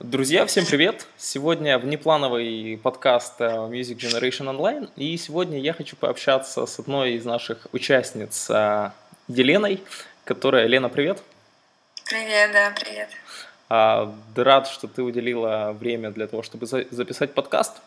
Друзья, 0.00 0.44
всем 0.44 0.66
привет! 0.66 1.06
Сегодня 1.16 1.78
внеплановый 1.78 2.78
подкаст 2.82 3.40
э, 3.40 3.46
Music 3.46 3.96
Generation 3.96 4.54
Online, 4.54 4.90
и 4.94 5.16
сегодня 5.16 5.58
я 5.58 5.72
хочу 5.72 5.96
пообщаться 5.96 6.66
с 6.66 6.78
одной 6.78 7.14
из 7.14 7.24
наших 7.24 7.66
участниц 7.72 8.50
э, 8.50 8.90
Еленой, 9.26 9.82
которая... 10.24 10.66
Лена, 10.66 10.90
привет! 10.90 11.22
Привет, 12.04 12.52
да, 12.52 12.74
привет. 12.78 13.08
А, 13.70 14.14
рад, 14.36 14.68
что 14.68 14.86
ты 14.86 15.02
уделила 15.02 15.74
время 15.78 16.10
для 16.10 16.26
того, 16.26 16.42
чтобы 16.42 16.66
записать 16.66 17.32
подкаст. 17.32 17.78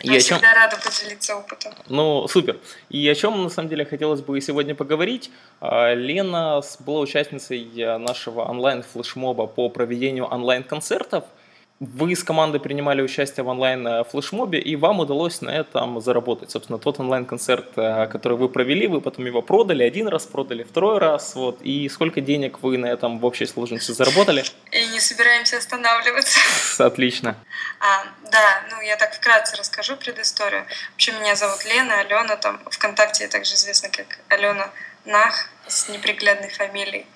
Я 0.00 0.16
и 0.16 0.18
всегда 0.20 0.52
чем... 0.52 0.54
рада 0.54 0.76
поделиться 0.76 1.36
опытом. 1.36 1.74
Ну, 1.88 2.28
супер. 2.28 2.58
И 2.88 3.08
о 3.08 3.14
чем, 3.14 3.42
на 3.42 3.48
самом 3.48 3.68
деле, 3.68 3.84
хотелось 3.84 4.20
бы 4.20 4.40
сегодня 4.40 4.74
поговорить. 4.74 5.30
А, 5.60 5.92
Лена 5.94 6.60
была 6.80 7.00
участницей 7.00 7.68
э, 7.76 7.98
нашего 7.98 8.42
онлайн-флешмоба 8.42 9.46
по 9.46 9.68
проведению 9.68 10.26
онлайн-концертов– 10.26 11.24
вы 11.80 12.16
с 12.16 12.24
командой 12.24 12.58
принимали 12.58 13.02
участие 13.02 13.44
в 13.44 13.48
онлайн-флешмобе, 13.48 14.58
и 14.58 14.74
вам 14.74 14.98
удалось 14.98 15.40
на 15.40 15.50
этом 15.50 16.00
заработать. 16.00 16.50
Собственно, 16.50 16.78
тот 16.78 16.98
онлайн-концерт, 16.98 17.66
э, 17.76 18.08
который 18.08 18.36
вы 18.36 18.48
провели, 18.48 18.88
вы 18.88 19.00
потом 19.00 19.26
его 19.26 19.42
продали, 19.42 19.84
один 19.84 20.08
раз 20.08 20.26
продали, 20.26 20.64
второй 20.64 20.98
раз. 20.98 21.36
Вот. 21.36 21.62
И 21.62 21.88
сколько 21.88 22.20
денег 22.20 22.62
вы 22.62 22.78
на 22.78 22.86
этом 22.86 23.20
в 23.20 23.24
общей 23.24 23.46
сложности 23.46 23.92
заработали? 23.92 24.44
И 24.72 24.86
не 24.88 24.98
собираемся 24.98 25.58
останавливаться. 25.58 26.40
Отлично. 26.84 27.36
А, 27.78 28.04
да, 28.30 28.62
ну 28.70 28.80
я 28.80 28.96
так 28.96 29.14
вкратце 29.14 29.56
расскажу 29.56 29.96
предысторию. 29.96 30.64
Вообще 30.92 31.12
меня 31.12 31.36
зовут 31.36 31.64
Лена, 31.64 32.00
Алена, 32.00 32.36
там 32.36 32.60
ВКонтакте 32.70 33.24
я 33.24 33.30
также 33.30 33.54
известна 33.54 33.88
как 33.88 34.18
Алена 34.28 34.70
Нах 35.08 35.48
с 35.66 35.88
неприглядной 35.88 36.50
фамилией. 36.50 37.06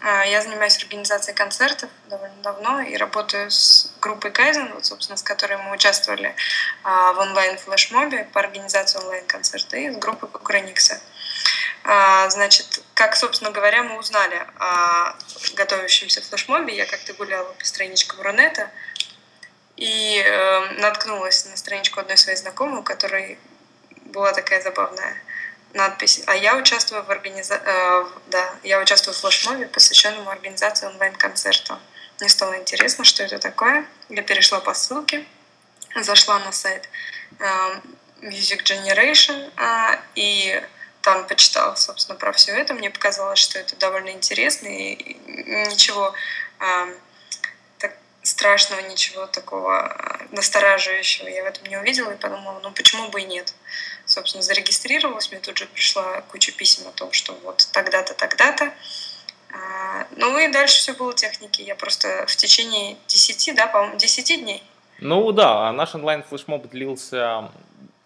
А, 0.00 0.24
я 0.24 0.42
занимаюсь 0.42 0.78
организацией 0.78 1.36
концертов 1.36 1.88
довольно 2.10 2.34
давно 2.42 2.80
и 2.80 2.96
работаю 2.96 3.52
с 3.52 3.92
группой 4.00 4.32
Кайзен, 4.32 4.72
вот, 4.74 4.84
собственно, 4.84 5.16
с 5.16 5.22
которой 5.22 5.56
мы 5.58 5.72
участвовали 5.72 6.34
а, 6.82 7.12
в 7.12 7.18
онлайн-флешмобе 7.20 8.24
по 8.32 8.40
организации 8.40 8.98
онлайн-концерта 8.98 9.76
и 9.76 9.92
с 9.92 9.96
группой 9.96 10.28
Кукраникса. 10.28 11.00
А, 11.84 12.28
значит, 12.30 12.82
как, 12.94 13.14
собственно 13.14 13.52
говоря, 13.52 13.84
мы 13.84 13.96
узнали 13.96 14.44
о 14.58 15.14
готовящемся 15.54 16.22
флешмобе, 16.22 16.76
я 16.76 16.84
как-то 16.84 17.14
гуляла 17.14 17.52
по 17.52 17.64
страничкам 17.64 18.20
Рунета 18.22 18.72
и 19.76 20.20
э, 20.20 20.80
наткнулась 20.80 21.44
на 21.44 21.56
страничку 21.56 22.00
одной 22.00 22.16
своей 22.16 22.38
знакомой, 22.38 22.80
у 22.80 22.82
которой 22.82 23.38
была 24.06 24.32
такая 24.32 24.60
забавная 24.62 25.16
надпись. 25.74 26.22
А 26.26 26.34
я 26.34 26.56
участвую 26.56 27.04
в 27.04 27.10
организа... 27.10 27.54
Э, 27.54 28.04
да, 28.28 28.54
я 28.62 28.80
участвую 28.80 29.14
в 29.14 29.18
флешмобе, 29.18 29.66
посвященному 29.66 30.30
организации 30.30 30.86
онлайн-концерта. 30.86 31.78
Мне 32.20 32.28
стало 32.28 32.56
интересно, 32.56 33.04
что 33.04 33.22
это 33.22 33.38
такое. 33.38 33.86
Я 34.08 34.22
перешла 34.22 34.60
по 34.60 34.74
ссылке, 34.74 35.26
зашла 35.94 36.38
на 36.38 36.52
сайт 36.52 36.88
э, 37.38 37.44
Music 38.22 38.62
Generation 38.64 39.50
э, 39.56 39.98
и 40.14 40.62
там 41.02 41.26
почитала, 41.26 41.74
собственно, 41.74 42.18
про 42.18 42.32
все 42.32 42.52
это. 42.52 42.74
Мне 42.74 42.90
показалось, 42.90 43.38
что 43.38 43.58
это 43.58 43.76
довольно 43.76 44.10
интересно 44.10 44.66
и 44.66 45.14
ничего 45.70 46.12
так 47.78 47.96
страшного, 48.22 48.80
ничего 48.80 49.26
такого 49.26 49.96
настораживающего 50.32 51.28
я 51.28 51.44
в 51.44 51.46
этом 51.46 51.64
не 51.66 51.76
увидела 51.76 52.10
и 52.10 52.16
подумала, 52.16 52.58
ну 52.60 52.72
почему 52.72 53.08
бы 53.08 53.20
и 53.20 53.24
нет 53.24 53.54
собственно, 54.06 54.42
зарегистрировалась, 54.42 55.30
мне 55.30 55.40
тут 55.40 55.58
же 55.58 55.66
пришла 55.66 56.22
куча 56.22 56.52
писем 56.52 56.88
о 56.88 56.92
том, 56.92 57.12
что 57.12 57.38
вот 57.44 57.68
тогда-то, 57.72 58.14
тогда-то. 58.14 58.72
А, 59.50 60.06
ну 60.16 60.38
и 60.38 60.48
дальше 60.48 60.76
все 60.76 60.92
было 60.94 61.12
техники. 61.14 61.62
Я 61.62 61.74
просто 61.74 62.24
в 62.26 62.36
течение 62.36 62.96
10, 63.08 63.54
да, 63.54 63.66
по-моему, 63.66 63.98
10 63.98 64.42
дней. 64.42 64.62
Ну 65.00 65.30
да, 65.32 65.70
наш 65.72 65.94
онлайн-флешмоб 65.94 66.68
длился 66.70 67.50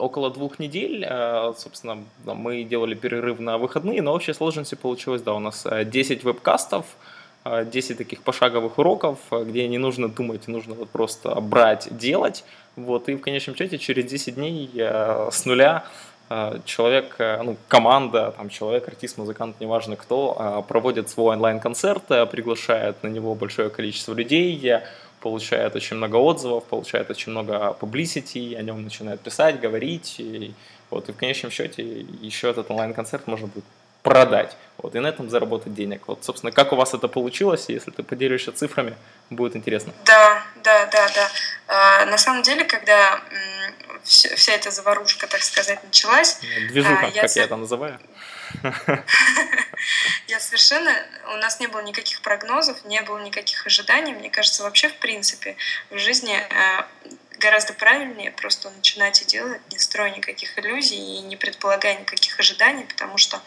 около 0.00 0.30
двух 0.30 0.58
недель. 0.58 1.04
Э, 1.08 1.52
собственно, 1.56 2.02
мы 2.24 2.64
делали 2.64 2.94
перерыв 2.94 3.38
на 3.38 3.58
выходные, 3.58 4.02
но 4.02 4.12
в 4.12 4.16
общей 4.16 4.32
сложности 4.32 4.74
получилось, 4.74 5.22
да, 5.22 5.34
у 5.34 5.38
нас 5.38 5.66
10 5.70 6.10
э, 6.24 6.26
вебкастов, 6.26 6.86
10 7.44 7.90
э, 7.90 7.94
таких 7.94 8.22
пошаговых 8.22 8.78
уроков, 8.78 9.18
где 9.30 9.68
не 9.68 9.78
нужно 9.78 10.08
думать, 10.08 10.48
нужно 10.48 10.74
вот 10.74 10.90
просто 10.90 11.34
брать, 11.40 11.96
делать. 11.96 12.44
Вот, 12.76 13.08
и 13.08 13.14
в 13.14 13.20
конечном 13.20 13.56
счете 13.56 13.78
через 13.78 14.04
10 14.06 14.34
дней 14.36 14.70
с 14.74 15.44
нуля 15.44 15.84
э, 16.30 16.60
человек, 16.64 17.16
э, 17.18 17.42
ну, 17.42 17.56
команда, 17.68 18.32
там, 18.36 18.48
человек, 18.48 18.86
артист, 18.88 19.18
музыкант, 19.18 19.56
неважно 19.60 19.96
кто, 19.96 20.36
э, 20.38 20.68
проводит 20.68 21.08
свой 21.10 21.34
онлайн-концерт, 21.34 22.04
приглашает 22.30 23.02
на 23.02 23.08
него 23.08 23.34
большое 23.34 23.70
количество 23.70 24.14
людей, 24.14 24.72
получает 25.20 25.76
очень 25.76 25.96
много 25.96 26.16
отзывов, 26.16 26.64
получает 26.64 27.10
очень 27.10 27.32
много 27.32 27.76
publicity, 27.80 28.56
о 28.56 28.62
нем 28.62 28.82
начинают 28.82 29.20
писать, 29.20 29.60
говорить, 29.60 30.16
и, 30.18 30.54
вот, 30.90 31.08
и 31.08 31.12
в 31.12 31.16
конечном 31.16 31.50
счете 31.50 32.06
еще 32.22 32.50
этот 32.50 32.70
онлайн-концерт 32.70 33.26
можно 33.26 33.48
будет 33.48 33.64
продать, 34.02 34.56
вот, 34.78 34.94
и 34.94 34.98
на 34.98 35.08
этом 35.08 35.28
заработать 35.28 35.74
денег. 35.74 36.08
Вот, 36.08 36.24
собственно, 36.24 36.52
как 36.52 36.72
у 36.72 36.76
вас 36.76 36.94
это 36.94 37.08
получилось, 37.08 37.66
если 37.68 37.90
ты 37.90 38.02
поделишься 38.02 38.52
цифрами, 38.52 38.96
будет 39.28 39.56
интересно. 39.56 39.92
Да, 40.04 40.42
да, 40.62 40.86
да, 40.86 41.08
да. 41.14 41.30
А, 41.68 42.06
на 42.06 42.18
самом 42.18 42.42
деле, 42.42 42.64
когда 42.64 43.20
вся, 44.04 44.52
эта 44.52 44.70
заварушка, 44.70 45.26
так 45.26 45.42
сказать, 45.42 45.82
началась... 45.84 46.40
Движуха, 46.68 47.06
а, 47.06 47.10
я 47.10 47.22
как 47.22 47.36
я 47.36 47.44
это 47.44 47.56
называю. 47.56 47.98
Я 50.28 50.40
совершенно... 50.40 50.92
У 51.32 51.36
нас 51.36 51.60
не 51.60 51.68
было 51.68 51.80
никаких 51.82 52.20
прогнозов, 52.20 52.84
не 52.84 53.00
было 53.02 53.18
никаких 53.18 53.66
ожиданий. 53.66 54.12
Мне 54.12 54.28
кажется, 54.28 54.62
вообще, 54.64 54.88
в 54.88 54.96
принципе, 54.96 55.56
в 55.90 55.98
жизни 55.98 56.34
а, 56.34 56.86
гораздо 57.38 57.72
правильнее 57.72 58.30
просто 58.30 58.70
начинать 58.70 59.22
и 59.22 59.24
делать, 59.24 59.60
не 59.70 59.78
строя 59.78 60.10
никаких 60.10 60.58
иллюзий 60.58 60.98
и 60.98 61.20
не 61.20 61.36
предполагая 61.36 61.98
никаких 61.98 62.38
ожиданий, 62.38 62.84
потому 62.84 63.18
что 63.18 63.40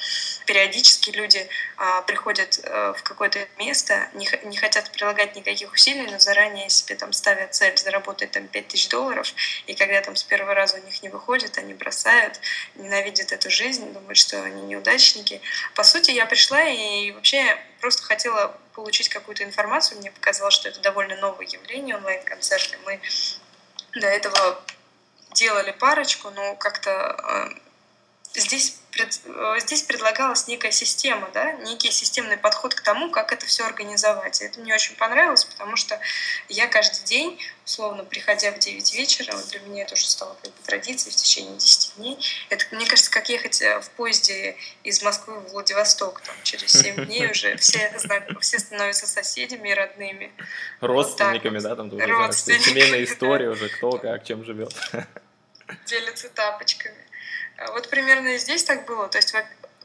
периодически 0.46 1.10
люди 1.12 1.48
а, 1.78 2.02
приходят 2.04 2.60
а, 2.64 2.94
в 2.94 3.04
какое-то 3.04 3.48
место, 3.58 4.10
не, 4.14 4.30
не 4.44 4.58
хотят 4.58 4.92
прилагать 4.92 5.36
никаких 5.36 5.72
усилий, 5.74 6.10
но 6.10 6.20
заранее 6.20 6.70
себе 6.70 6.96
там 6.96 7.14
ставят 7.14 7.54
цель 7.54 7.78
заработать 7.78 8.32
там 8.32 8.48
5000 8.48 8.90
долларов, 8.90 9.34
и 9.68 9.76
когда 9.76 10.02
там 10.02 10.16
с 10.16 10.24
первого 10.24 10.54
раза 10.54 10.78
у 10.78 10.86
них 10.86 11.02
не 11.04 11.10
выходит, 11.10 11.58
они 11.58 11.74
бросают, 11.74 12.40
ненавидят 12.76 13.32
эту 13.32 13.50
жизнь, 13.50 13.92
думают, 13.94 14.18
что 14.18 14.42
они 14.42 14.62
неудачники. 14.64 15.42
По 15.76 15.84
сути, 15.84 16.12
я 16.12 16.26
пришла 16.26 16.64
и 16.64 17.12
вообще 17.12 17.58
просто 17.80 18.04
хотела 18.04 18.58
получить 18.74 19.10
какую-то 19.10 19.44
информацию. 19.44 20.00
Мне 20.00 20.12
показалось, 20.12 20.54
что 20.54 20.70
это 20.70 20.80
довольно 20.80 21.16
новое 21.18 21.46
явление 21.46 21.96
онлайн-концерты. 21.98 22.78
Мы 22.86 23.00
до 23.96 24.08
этого 24.08 24.64
делали 25.34 25.72
парочку, 25.72 26.30
но 26.30 26.56
как-то 26.56 27.52
э, 28.34 28.40
здесь 28.40 28.78
пред, 28.94 29.20
э, 29.26 29.56
здесь 29.60 29.84
предлагалась 29.84 30.48
некая 30.48 30.72
система, 30.72 31.30
да, 31.34 31.54
некий 31.54 31.92
системный 31.92 32.38
подход 32.38 32.74
к 32.76 32.82
тому, 32.82 33.10
как 33.10 33.34
это 33.34 33.46
все 33.46 33.66
организовать. 33.66 34.42
И 34.42 34.46
это 34.46 34.60
мне 34.60 34.74
очень 34.74 34.96
понравилось, 34.96 35.46
потому 35.46 35.76
что 35.76 36.00
я 36.50 36.68
каждый 36.68 37.04
день, 37.04 37.40
условно, 37.66 38.04
приходя 38.04 38.52
в 38.52 38.60
9 38.60 38.94
вечера, 38.94 39.34
вот 39.34 39.48
для 39.48 39.60
меня 39.62 39.84
это 39.84 39.96
уже 39.96 40.08
стало 40.08 40.36
как 40.42 40.52
бы 40.52 40.58
традицией 40.66 41.12
в 41.12 41.16
течение 41.16 41.56
10 41.58 41.96
дней. 41.98 42.18
Это, 42.50 42.66
мне 42.72 42.86
кажется, 42.86 43.12
как 43.12 43.30
ехать 43.30 43.62
э, 43.62 43.80
в 43.82 43.90
поезде 43.92 44.56
из 44.84 45.02
Москвы 45.02 45.40
в 45.40 45.52
Владивосток. 45.52 46.22
Там, 46.22 46.36
через 46.44 46.72
7 46.72 47.06
дней 47.06 47.30
уже 47.30 47.58
все, 47.58 47.92
все 48.40 48.60
становятся 48.60 49.08
соседями 49.08 49.70
и 49.70 49.74
родными. 49.74 50.32
Родственниками, 50.82 51.56
вот 51.56 51.64
да, 51.64 51.76
там 51.76 51.90
Родственниками, 51.90 52.70
семейная 52.70 53.04
история 53.04 53.50
уже, 53.50 53.70
кто 53.70 53.98
как, 53.98 54.24
чем 54.24 54.44
живет. 54.44 54.74
Делятся 55.86 56.30
тапочками. 56.30 56.96
А 57.58 57.72
вот 57.72 57.90
примерно 57.90 58.38
здесь 58.38 58.64
так 58.64 58.86
было. 58.86 59.08
То 59.08 59.18
есть 59.18 59.34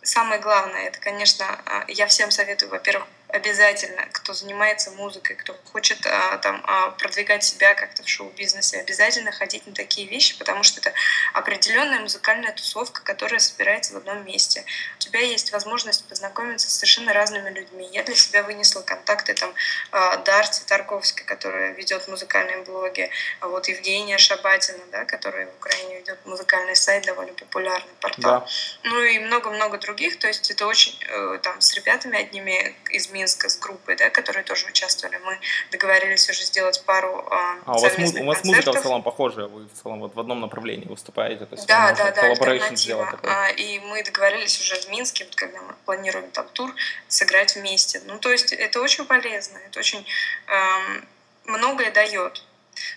самое 0.03 0.41
главное, 0.41 0.87
это, 0.87 1.01
конечно, 1.01 1.45
а, 1.67 1.85
я 1.89 2.07
всем 2.07 2.31
советую, 2.31 2.71
во-первых, 2.71 3.07
обязательно, 3.29 4.07
кто 4.13 4.33
занимается 4.33 4.91
музыкой, 4.93 5.37
кто 5.37 5.55
хочет 5.73 6.05
а, 6.07 6.39
там 6.39 6.63
а, 6.67 6.91
продвигать 6.93 7.45
себя 7.45 7.75
как-то 7.75 8.03
в 8.03 8.09
шоу-бизнесе, 8.09 8.81
обязательно 8.81 9.33
ходить 9.33 9.67
на 9.67 9.75
такие 9.75 10.09
вещи, 10.09 10.39
потому 10.39 10.63
что 10.63 10.81
это 10.81 10.93
определенная 11.35 12.01
музыкальная 12.01 12.53
тусовка, 12.53 13.03
которая 13.03 13.41
собирается 13.41 13.95
в 13.95 13.97
одном 13.99 14.25
месте. 14.25 14.65
У 14.97 15.01
тебя 15.01 15.21
есть 15.21 15.53
возможность 15.53 16.07
познакомиться 16.09 16.71
с 16.71 16.75
совершенно 16.75 17.13
разными 17.13 17.51
людьми. 17.51 17.89
Я 17.93 18.03
для 18.03 18.15
себя 18.15 18.43
вынесла 18.43 18.81
контакты 18.81 19.35
там 19.35 19.53
а, 19.93 20.17
Дарти 20.19 20.63
Тарковской, 20.67 21.25
которая 21.25 21.73
ведет 21.73 22.09
музыкальные 22.09 22.63
блоги, 22.63 23.11
а 23.41 23.49
вот 23.49 23.69
Евгения 23.69 24.17
Шабатина, 24.17 24.85
да, 24.91 25.05
которая 25.05 25.47
в 25.47 25.55
Украине 25.57 25.99
ведет 25.99 26.19
музыкальный 26.25 26.77
сайт, 26.77 27.05
довольно 27.05 27.35
популярный 27.35 27.93
портал. 28.01 28.41
Да. 28.41 28.47
Ну 28.85 29.03
и 29.03 29.19
много-много 29.19 29.77
других. 29.79 30.19
То 30.19 30.29
есть 30.29 30.51
это 30.51 30.67
очень 30.67 30.99
э, 31.09 31.39
там 31.43 31.61
с 31.61 31.75
ребятами 31.75 32.19
одними 32.19 32.75
из 32.91 33.11
Минска 33.19 33.49
с 33.49 33.59
группой, 33.59 33.97
да, 33.97 34.11
которые 34.11 34.45
тоже 34.45 34.67
участвовали. 34.67 35.19
Мы 35.25 35.39
договорились 35.73 36.31
уже 36.31 36.45
сделать 36.45 36.85
пару 36.85 37.27
а, 37.31 37.57
а 37.67 37.77
у 37.77 37.81
вас, 37.81 37.93
у 37.99 38.25
вас 38.25 38.45
музыка 38.45 38.73
в 38.73 38.83
целом 38.83 39.03
похожая, 39.03 39.47
вы 39.47 39.67
в 39.67 39.83
целом 39.83 40.01
вот 40.01 40.15
в 40.15 40.21
одном 40.21 40.41
направлении 40.41 40.87
выступаете, 40.87 41.47
то 41.47 41.57
есть 41.57 41.67
да, 41.67 41.93
да, 41.93 42.13
да, 42.13 42.23
альтернатива. 42.23 43.19
А, 43.25 43.51
и 43.51 43.81
мы 43.81 44.03
договорились 44.05 44.61
уже 44.61 44.77
в 44.77 44.89
Минске, 44.91 45.25
вот 45.25 45.35
когда 45.35 45.61
мы 45.63 45.75
планируем 45.85 46.31
там 46.31 46.47
тур, 46.53 46.73
сыграть 47.09 47.57
вместе. 47.57 48.01
Ну, 48.07 48.19
то 48.19 48.31
есть 48.31 48.53
это 48.53 48.81
очень 48.81 49.05
полезно, 49.05 49.59
это 49.59 49.81
очень 49.81 50.07
эм, 50.47 51.09
многое 51.45 51.91
дает. 51.91 52.43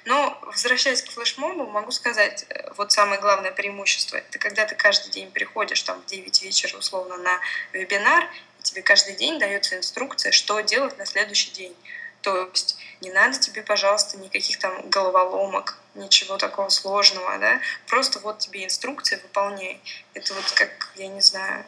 Но, 0.06 0.38
возвращаясь 0.44 1.01
к 1.01 1.12
флешмобу, 1.12 1.65
могу 1.65 1.91
сказать, 1.91 2.45
э, 2.50 2.71
вот 2.77 2.91
самое 2.91 3.19
главное 3.19 3.51
преимущество, 3.51 4.18
это 4.18 4.38
когда 4.39 4.65
ты 4.65 4.75
каждый 4.75 5.12
день 5.12 5.31
приходишь 5.31 5.81
там 5.81 6.01
в 6.01 6.06
9 6.06 6.44
вечера 6.44 6.77
условно 6.77 7.18
на 7.18 7.39
вебинар, 7.73 8.27
тебе 8.63 8.81
каждый 8.81 9.15
день 9.15 9.39
дается 9.39 9.77
инструкция, 9.77 10.31
что 10.31 10.59
делать 10.61 10.97
на 10.97 11.05
следующий 11.05 11.51
день. 11.51 11.75
То 12.21 12.49
есть 12.49 12.77
не 13.01 13.11
надо 13.11 13.39
тебе, 13.39 13.63
пожалуйста, 13.63 14.17
никаких 14.17 14.59
там 14.59 14.89
головоломок, 14.89 15.79
ничего 15.95 16.37
такого 16.37 16.69
сложного, 16.69 17.37
да, 17.39 17.59
просто 17.87 18.19
вот 18.19 18.39
тебе 18.39 18.63
инструкция, 18.63 19.19
выполняй. 19.21 19.81
Это 20.13 20.33
вот 20.33 20.49
как, 20.51 20.91
я 20.95 21.07
не 21.07 21.21
знаю, 21.21 21.65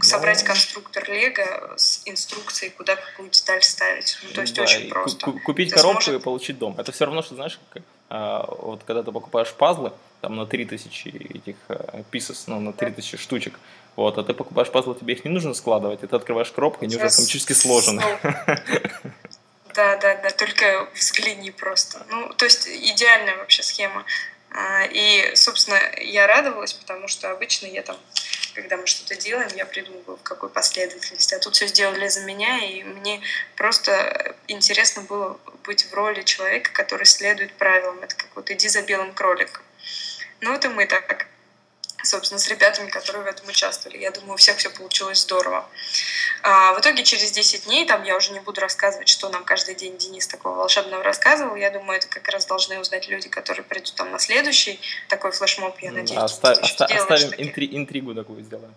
собрать 0.00 0.42
конструктор 0.44 1.08
Лего 1.10 1.74
с 1.76 2.02
инструкцией, 2.06 2.72
куда 2.72 2.96
какую 2.96 3.30
деталь 3.30 3.62
ставить. 3.62 4.18
Ну, 4.22 4.30
то 4.30 4.40
есть 4.42 4.54
да, 4.54 4.62
очень 4.62 4.88
просто. 4.88 5.30
Купить 5.44 5.70
ты 5.70 5.76
коробку 5.76 6.02
сможет... 6.02 6.20
и 6.20 6.24
получить 6.24 6.58
дом. 6.58 6.74
Это 6.78 6.92
все 6.92 7.04
равно, 7.04 7.22
что, 7.22 7.34
знаешь, 7.34 7.58
как, 7.70 7.82
а, 8.08 8.46
вот 8.48 8.84
когда 8.84 9.02
ты 9.02 9.12
покупаешь 9.12 9.52
пазлы, 9.52 9.92
там 10.20 10.36
на 10.36 10.46
3000 10.46 11.08
этих 11.08 11.56
а, 11.68 12.02
pieces, 12.12 12.44
ну, 12.46 12.60
на 12.60 12.72
3000 12.72 13.16
да. 13.16 13.22
штучек, 13.22 13.58
вот, 13.98 14.16
а 14.16 14.22
ты 14.22 14.32
покупаешь 14.32 14.70
пазлы, 14.70 14.94
тебе 14.94 15.14
их 15.14 15.24
не 15.24 15.30
нужно 15.30 15.54
складывать, 15.54 16.04
и 16.04 16.06
ты 16.06 16.14
открываешь 16.14 16.52
коробку, 16.52 16.84
они 16.84 16.94
уже 16.94 17.06
автоматически 17.06 17.52
сложены. 17.52 18.02
Да, 19.74 19.96
да, 19.98 20.16
да, 20.16 20.30
только 20.30 20.88
взгляни 20.92 21.52
просто. 21.52 22.04
Ну, 22.08 22.32
то 22.34 22.46
есть 22.46 22.66
идеальная 22.66 23.36
вообще 23.36 23.62
схема. 23.62 24.04
А, 24.50 24.84
и, 24.90 25.30
собственно, 25.36 25.78
я 26.00 26.26
радовалась, 26.26 26.72
потому 26.72 27.06
что 27.06 27.30
обычно 27.30 27.66
я 27.66 27.82
там 27.82 27.96
когда 28.54 28.76
мы 28.76 28.88
что-то 28.88 29.14
делаем, 29.14 29.48
я 29.54 29.64
придумываю, 29.64 30.16
в 30.16 30.22
какой 30.22 30.48
последовательности. 30.48 31.34
А 31.34 31.38
тут 31.38 31.54
все 31.54 31.68
сделали 31.68 32.08
за 32.08 32.22
меня, 32.22 32.58
и 32.58 32.82
мне 32.82 33.20
просто 33.54 34.34
интересно 34.48 35.02
было 35.02 35.38
быть 35.62 35.84
в 35.84 35.94
роли 35.94 36.22
человека, 36.22 36.72
который 36.72 37.06
следует 37.06 37.52
правилам. 37.52 38.00
Это 38.02 38.16
как 38.16 38.28
вот 38.34 38.50
«иди 38.50 38.68
за 38.68 38.82
белым 38.82 39.12
кроликом». 39.12 39.62
Ну 40.40 40.50
вот 40.50 40.64
и 40.64 40.68
мы 40.68 40.86
так 40.86 41.28
собственно, 42.02 42.38
с 42.38 42.48
ребятами, 42.48 42.90
которые 42.90 43.24
в 43.24 43.26
этом 43.26 43.48
участвовали. 43.48 43.98
Я 43.98 44.10
думаю, 44.10 44.34
у 44.34 44.36
всех 44.36 44.58
все 44.58 44.70
получилось 44.70 45.20
здорово. 45.20 45.68
А, 46.42 46.72
в 46.74 46.80
итоге 46.80 47.02
через 47.04 47.30
10 47.32 47.64
дней, 47.64 47.86
там 47.86 48.04
я 48.04 48.16
уже 48.16 48.32
не 48.32 48.40
буду 48.40 48.60
рассказывать, 48.60 49.08
что 49.08 49.28
нам 49.28 49.44
каждый 49.44 49.74
день 49.74 49.96
Денис 49.98 50.26
такого 50.26 50.54
волшебного 50.54 51.02
рассказывал. 51.02 51.56
Я 51.56 51.70
думаю, 51.70 51.98
это 51.98 52.08
как 52.08 52.28
раз 52.28 52.46
должны 52.46 52.78
узнать 52.78 53.08
люди, 53.08 53.28
которые 53.28 53.64
придут 53.64 53.94
там 53.94 54.10
на 54.10 54.18
следующий 54.18 54.80
такой 55.08 55.32
флешмоб, 55.32 55.78
я 55.80 55.92
надеюсь. 55.92 56.22
Оста- 56.22 56.52
оста- 56.52 56.86
оставим 56.86 57.30
интри- 57.32 57.68
интригу 57.76 58.14
такую 58.14 58.42
сделаем. 58.42 58.74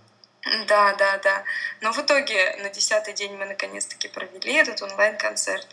Да, 0.67 0.95
да, 0.95 1.17
да. 1.19 1.44
Но 1.81 1.94
в 1.94 2.00
итоге 2.00 2.56
на 2.63 2.69
десятый 2.69 3.13
день 3.13 3.33
мы 3.35 3.45
наконец-таки 3.45 4.07
провели 4.07 4.53
этот 4.53 4.81
онлайн-концерт. 4.81 5.67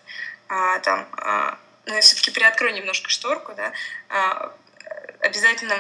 А, 0.48 0.78
там, 0.80 1.08
а, 1.16 1.58
ну, 1.86 1.94
я 1.94 2.00
все-таки 2.02 2.30
приоткрою 2.30 2.74
немножко 2.74 3.08
шторку, 3.08 3.54
да. 3.54 3.72
А, 4.10 4.52
обязательным 5.20 5.78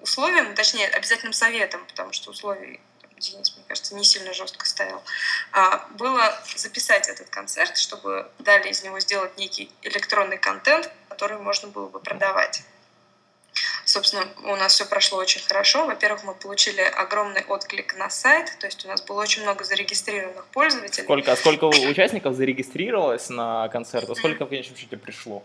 условием, 0.00 0.54
точнее, 0.54 0.88
обязательным 0.88 1.32
советом, 1.32 1.84
потому 1.86 2.12
что 2.12 2.30
условий 2.30 2.80
Денис, 3.22 3.54
мне 3.56 3.64
кажется, 3.68 3.94
не 3.94 4.04
сильно 4.04 4.34
жестко 4.34 4.66
ставил, 4.66 5.00
а, 5.52 5.86
было 5.90 6.36
записать 6.56 7.08
этот 7.08 7.30
концерт, 7.30 7.76
чтобы 7.76 8.28
далее 8.40 8.72
из 8.72 8.82
него 8.82 8.98
сделать 9.00 9.36
некий 9.38 9.70
электронный 9.82 10.38
контент, 10.38 10.90
который 11.08 11.38
можно 11.38 11.68
было 11.68 11.88
бы 11.88 12.00
продавать. 12.00 12.64
Собственно, 13.84 14.26
у 14.44 14.56
нас 14.56 14.72
все 14.74 14.86
прошло 14.86 15.18
очень 15.18 15.42
хорошо. 15.42 15.86
Во-первых, 15.86 16.24
мы 16.24 16.34
получили 16.34 16.80
огромный 16.80 17.44
отклик 17.44 17.94
на 17.96 18.08
сайт, 18.10 18.56
то 18.58 18.66
есть 18.66 18.84
у 18.84 18.88
нас 18.88 19.02
было 19.02 19.20
очень 19.20 19.42
много 19.42 19.64
зарегистрированных 19.64 20.46
пользователей. 20.46 21.04
Сколько, 21.04 21.32
а 21.32 21.36
сколько 21.36 21.64
участников 21.90 22.34
зарегистрировалось 22.34 23.28
на 23.28 23.68
концерт, 23.68 24.08
а 24.08 24.14
сколько 24.14 24.46
в 24.46 24.48
конечном 24.48 24.76
счете 24.76 24.96
пришло? 24.96 25.42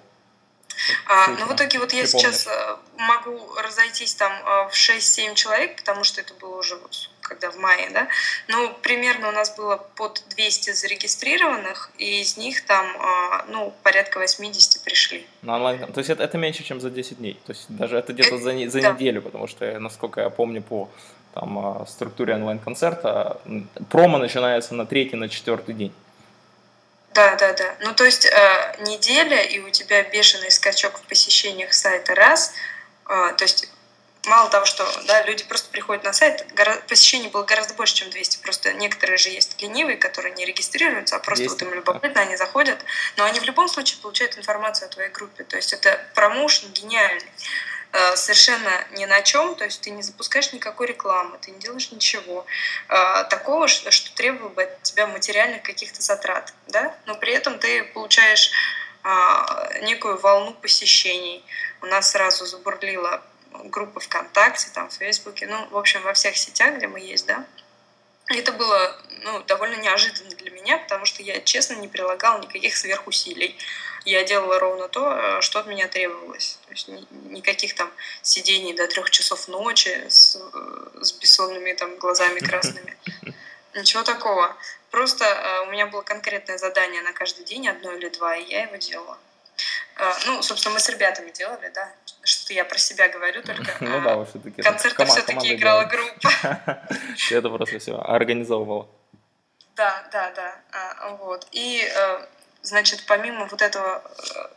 А, 1.07 1.27
ну, 1.27 1.45
в 1.47 1.55
итоге 1.55 1.79
вот 1.79 1.91
я 1.91 2.05
сейчас 2.05 2.47
э, 2.47 2.75
могу 2.97 3.55
разойтись 3.55 4.15
там 4.15 4.31
э, 4.31 4.69
в 4.69 4.73
6-7 4.73 5.35
человек, 5.35 5.75
потому 5.77 6.03
что 6.03 6.21
это 6.21 6.33
было 6.35 6.57
уже 6.57 6.75
вот 6.75 7.09
когда 7.21 7.51
в 7.51 7.57
мае, 7.57 7.89
да, 7.93 8.07
ну, 8.47 8.73
примерно 8.81 9.27
у 9.27 9.31
нас 9.31 9.53
было 9.57 9.75
под 9.95 10.23
200 10.29 10.71
зарегистрированных, 10.71 11.91
и 11.97 12.21
из 12.21 12.37
них 12.37 12.65
там, 12.65 12.85
э, 12.85 13.43
ну, 13.49 13.73
порядка 13.83 14.19
80 14.19 14.81
пришли. 14.83 15.27
На 15.41 15.55
онлайн, 15.55 15.91
то 15.91 15.99
есть 15.99 16.09
это, 16.09 16.23
это 16.23 16.37
меньше, 16.37 16.63
чем 16.63 16.79
за 16.79 16.89
10 16.89 17.17
дней, 17.17 17.37
то 17.45 17.51
есть 17.51 17.65
даже 17.67 17.97
это 17.97 18.13
где-то 18.13 18.37
за, 18.37 18.69
за 18.69 18.81
да. 18.81 18.91
неделю, 18.93 19.21
потому 19.21 19.47
что, 19.47 19.77
насколько 19.79 20.21
я 20.21 20.29
помню 20.29 20.61
по 20.61 20.89
там, 21.33 21.85
структуре 21.87 22.35
онлайн-концерта, 22.35 23.41
промо 23.89 24.17
начинается 24.17 24.73
на 24.73 24.85
третий, 24.85 25.17
на 25.17 25.27
четвертый 25.27 25.75
день. 25.75 25.93
Да, 27.17 27.35
да, 27.35 27.53
да. 27.53 27.75
Ну, 27.81 27.95
то 27.95 28.05
есть 28.05 28.25
э, 28.27 28.83
неделя, 28.83 29.41
и 29.41 29.59
у 29.59 29.71
тебя 29.71 30.03
бешеный 30.03 30.51
скачок 30.51 30.99
в 30.99 31.01
посещениях 31.01 31.73
сайта 31.73 32.13
раз. 32.13 32.53
Э, 33.09 33.33
то 33.37 33.43
есть 33.43 33.69
мало 34.25 34.49
того, 34.49 34.65
что 34.65 34.85
да, 35.05 35.23
люди 35.23 35.43
просто 35.45 35.69
приходят 35.69 36.03
на 36.03 36.13
сайт, 36.13 36.45
посещений 36.87 37.29
было 37.29 37.43
гораздо 37.43 37.73
больше, 37.73 37.95
чем 37.95 38.09
200. 38.09 38.39
Просто 38.39 38.73
некоторые 38.73 39.17
же 39.17 39.29
есть 39.29 39.61
ленивые, 39.61 39.97
которые 39.97 40.35
не 40.35 40.45
регистрируются, 40.45 41.15
а 41.15 41.19
просто 41.19 41.43
есть. 41.43 41.55
вот 41.55 41.61
им 41.61 41.73
любопытно, 41.73 42.21
они 42.21 42.35
заходят. 42.35 42.79
Но 43.15 43.23
они 43.23 43.39
в 43.39 43.43
любом 43.43 43.67
случае 43.67 43.99
получают 44.01 44.37
информацию 44.37 44.87
о 44.87 44.89
твоей 44.89 45.09
группе. 45.09 45.43
То 45.43 45.55
есть 45.55 45.73
это 45.73 45.99
промоушен 46.13 46.71
гениальный. 46.71 47.31
Э, 47.93 48.15
совершенно 48.15 48.69
ни 48.91 49.05
на 49.05 49.21
чем, 49.21 49.55
то 49.55 49.63
есть 49.63 49.81
ты 49.81 49.91
не 49.91 50.03
запускаешь 50.03 50.51
никакой 50.51 50.87
рекламы, 50.87 51.37
ты 51.41 51.51
не 51.51 51.59
делаешь 51.59 51.89
ничего 51.91 52.45
э, 52.89 53.23
такого, 53.29 53.67
что 53.67 54.13
требовало 54.13 54.49
бы 54.49 54.63
от 54.63 54.83
тебя 54.83 55.07
материальных 55.07 55.63
каких-то 55.63 56.01
затрат, 56.01 56.53
да, 56.67 56.95
но 57.05 57.15
при 57.15 57.33
этом 57.33 57.59
ты 57.59 57.85
получаешь 57.85 58.51
некую 59.81 60.17
волну 60.17 60.53
посещений. 60.53 61.43
У 61.81 61.85
нас 61.85 62.11
сразу 62.11 62.45
забурлила 62.45 63.21
группа 63.65 63.99
ВКонтакте, 63.99 64.69
там, 64.73 64.89
в 64.89 64.93
Фейсбуке, 64.93 65.47
ну, 65.47 65.67
в 65.69 65.77
общем, 65.77 66.01
во 66.01 66.13
всех 66.13 66.37
сетях, 66.37 66.75
где 66.75 66.87
мы 66.87 66.99
есть, 66.99 67.25
да. 67.25 67.45
И 68.29 68.37
это 68.37 68.51
было 68.51 68.99
ну, 69.23 69.41
довольно 69.43 69.75
неожиданно 69.75 70.29
для 70.31 70.51
меня, 70.51 70.77
потому 70.77 71.05
что 71.05 71.23
я, 71.23 71.39
честно, 71.39 71.75
не 71.75 71.87
прилагала 71.87 72.39
никаких 72.41 72.75
сверхусилий 72.75 73.57
я 74.07 74.23
делала 74.23 74.59
ровно 74.59 74.87
то, 74.87 75.11
э, 75.11 75.41
что 75.41 75.59
от 75.59 75.67
меня 75.67 75.87
требовалось. 75.87 76.59
То 76.65 76.71
есть 76.71 76.87
никаких 77.29 77.75
там 77.75 77.91
сидений 78.21 78.73
до 78.73 78.87
трех 78.87 79.09
часов 79.09 79.47
ночи 79.47 80.05
с, 80.09 80.35
э, 80.35 81.01
с 81.01 81.11
бессонными 81.13 81.73
там 81.73 81.97
глазами 81.97 82.39
красными. 82.49 82.97
Ничего 83.75 84.03
такого. 84.03 84.55
Просто 84.91 85.25
э, 85.25 85.67
у 85.67 85.71
меня 85.71 85.87
было 85.87 86.01
конкретное 86.01 86.57
задание 86.57 87.01
на 87.01 87.13
каждый 87.13 87.45
день, 87.45 87.67
одно 87.67 87.91
или 87.91 88.09
два, 88.09 88.35
и 88.35 88.49
я 88.49 88.63
его 88.63 88.75
делала. 88.75 89.17
Ну, 90.27 90.43
собственно, 90.43 90.75
мы 90.75 90.79
с 90.79 90.87
ребятами 90.89 91.31
делали, 91.31 91.71
да. 91.73 91.91
Что 92.21 92.53
я 92.53 92.63
про 92.65 92.77
себя 92.77 93.09
говорю, 93.09 93.41
только 93.41 93.75
ну, 93.79 93.99
да, 94.01 94.23
все-таки 94.25 94.61
концерты 94.61 95.05
все-таки 95.05 95.55
играла 95.55 95.85
группа. 95.85 96.29
Это 97.31 97.49
просто 97.49 97.79
все 97.79 97.99
организовывала. 97.99 98.87
Да, 99.75 100.07
да, 100.11 100.31
да. 100.31 100.55
А, 100.71 101.09
вот. 101.15 101.47
И 101.51 101.87
Значит, 102.67 103.05
помимо 103.07 103.45
вот 103.45 103.61
этого 103.61 104.03
э, 104.03 104.47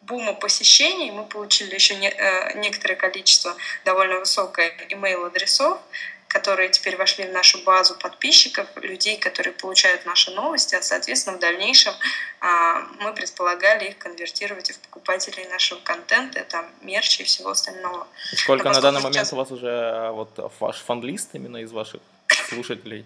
бума 0.00 0.32
посещений 0.32 1.10
мы 1.10 1.26
получили 1.26 1.74
еще 1.74 1.94
не, 1.96 2.08
э, 2.08 2.58
некоторое 2.58 2.96
количество 2.96 3.54
довольно 3.84 4.18
высокое 4.18 4.72
email-адресов, 4.88 5.78
которые 6.30 6.68
теперь 6.68 6.96
вошли 6.96 7.24
в 7.24 7.32
нашу 7.32 7.58
базу 7.64 7.96
подписчиков, 7.96 8.68
людей, 8.76 9.18
которые 9.18 9.52
получают 9.52 10.06
наши 10.06 10.30
новости, 10.30 10.76
а, 10.76 10.82
соответственно, 10.82 11.36
в 11.36 11.40
дальнейшем 11.40 11.92
а, 12.40 12.82
мы 13.00 13.12
предполагали 13.12 13.88
их 13.88 13.98
конвертировать 13.98 14.70
в 14.70 14.78
покупателей 14.78 15.48
нашего 15.48 15.80
контента, 15.80 16.44
там, 16.44 16.66
мерча 16.82 17.24
и 17.24 17.26
всего 17.26 17.50
остального. 17.50 18.06
Сколько 18.36 18.68
Но 18.68 18.74
на 18.74 18.80
данный 18.80 19.00
сейчас... 19.00 19.12
момент 19.12 19.32
у 19.32 19.36
вас 19.36 19.50
уже 19.50 19.66
э, 19.66 20.10
вот 20.12 20.52
ваш 20.60 20.80
фан-лист 20.82 21.30
именно 21.32 21.56
из 21.56 21.72
ваших 21.72 22.00
слушателей? 22.48 23.04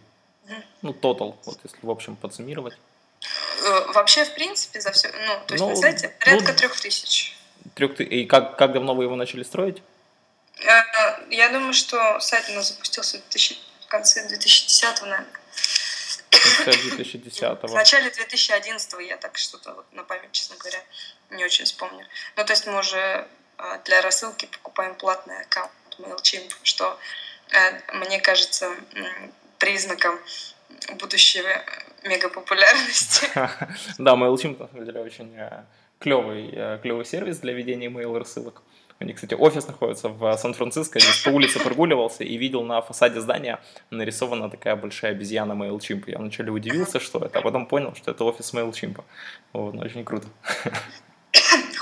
Ну, 0.82 0.92
тотал, 0.92 1.38
вот 1.46 1.58
если 1.64 1.78
в 1.80 1.90
общем 1.90 2.16
подсуммировать. 2.16 2.74
Э, 3.64 3.92
вообще, 3.94 4.26
в 4.26 4.34
принципе, 4.34 4.82
за 4.82 4.92
все, 4.92 5.08
ну, 5.08 5.46
то 5.46 5.54
есть 5.54 5.64
ну, 5.64 5.70
на 5.70 5.76
сайте 5.76 6.14
порядка 6.20 6.52
ну, 6.52 6.58
трех 6.58 6.78
тысяч. 6.78 7.34
Трех 7.74 7.98
И 8.00 8.26
как, 8.26 8.58
как 8.58 8.74
давно 8.74 8.94
вы 8.94 9.04
его 9.04 9.16
начали 9.16 9.44
строить? 9.44 9.82
Э, 10.58 10.82
я 11.30 11.48
думаю, 11.50 11.72
что 11.72 12.20
сайт 12.20 12.48
у 12.50 12.52
нас 12.52 12.68
запустился 12.68 13.18
в, 13.18 13.20
2000, 13.22 13.58
в 13.82 13.86
конце 13.88 14.26
2010 14.28 15.02
наверное. 15.02 15.26
В 16.30 16.64
конце 16.64 16.80
2010 16.96 17.42
В 17.62 17.74
начале 17.74 18.10
2011 18.10 18.94
я 19.00 19.16
так 19.16 19.38
что-то 19.38 19.74
вот 19.74 19.92
на 19.92 20.04
память, 20.04 20.32
честно 20.32 20.56
говоря, 20.56 20.82
не 21.30 21.44
очень 21.44 21.64
вспомню. 21.64 22.06
Ну, 22.36 22.44
то 22.44 22.52
есть 22.52 22.66
мы 22.66 22.78
уже 22.78 23.26
э, 23.58 23.78
для 23.84 24.02
рассылки 24.02 24.46
покупаем 24.46 24.94
платный 24.94 25.40
аккаунт 25.42 25.72
MailChimp, 25.98 26.52
что 26.62 26.98
мне 27.92 28.20
кажется 28.20 28.74
признаком 29.58 30.18
будущего 30.98 31.48
мегапопулярности. 32.04 33.28
Да, 33.98 34.14
MailChimp, 34.14 34.58
на 34.58 34.68
самом 34.68 34.84
деле, 34.84 35.00
очень 35.00 35.34
э, 35.36 35.64
клевый, 35.98 36.50
э, 36.52 36.78
клевый 36.82 37.04
сервис 37.04 37.38
для 37.38 37.52
ведения 37.52 37.88
email 37.88 38.18
рассылок. 38.18 38.62
У 39.00 39.04
них, 39.04 39.16
кстати, 39.16 39.34
офис 39.34 39.66
находится 39.66 40.08
в 40.08 40.36
Сан-Франциско. 40.36 41.00
Здесь 41.00 41.22
по 41.22 41.30
улице 41.30 41.58
прогуливался 41.58 42.24
и 42.24 42.36
видел 42.36 42.62
на 42.62 42.80
фасаде 42.80 43.20
здания 43.20 43.60
нарисована 43.90 44.48
такая 44.48 44.76
большая 44.76 45.12
обезьяна 45.12 45.52
MailChimp. 45.52 46.04
Я 46.06 46.18
вначале 46.18 46.50
удивился, 46.50 47.00
что 47.00 47.18
это, 47.18 47.40
а 47.40 47.42
потом 47.42 47.66
понял, 47.66 47.94
что 47.94 48.12
это 48.12 48.24
офис 48.24 48.54
MailChimp. 48.54 49.02
Вот, 49.52 49.74
ну, 49.74 49.82
очень 49.82 50.04
круто. 50.04 50.28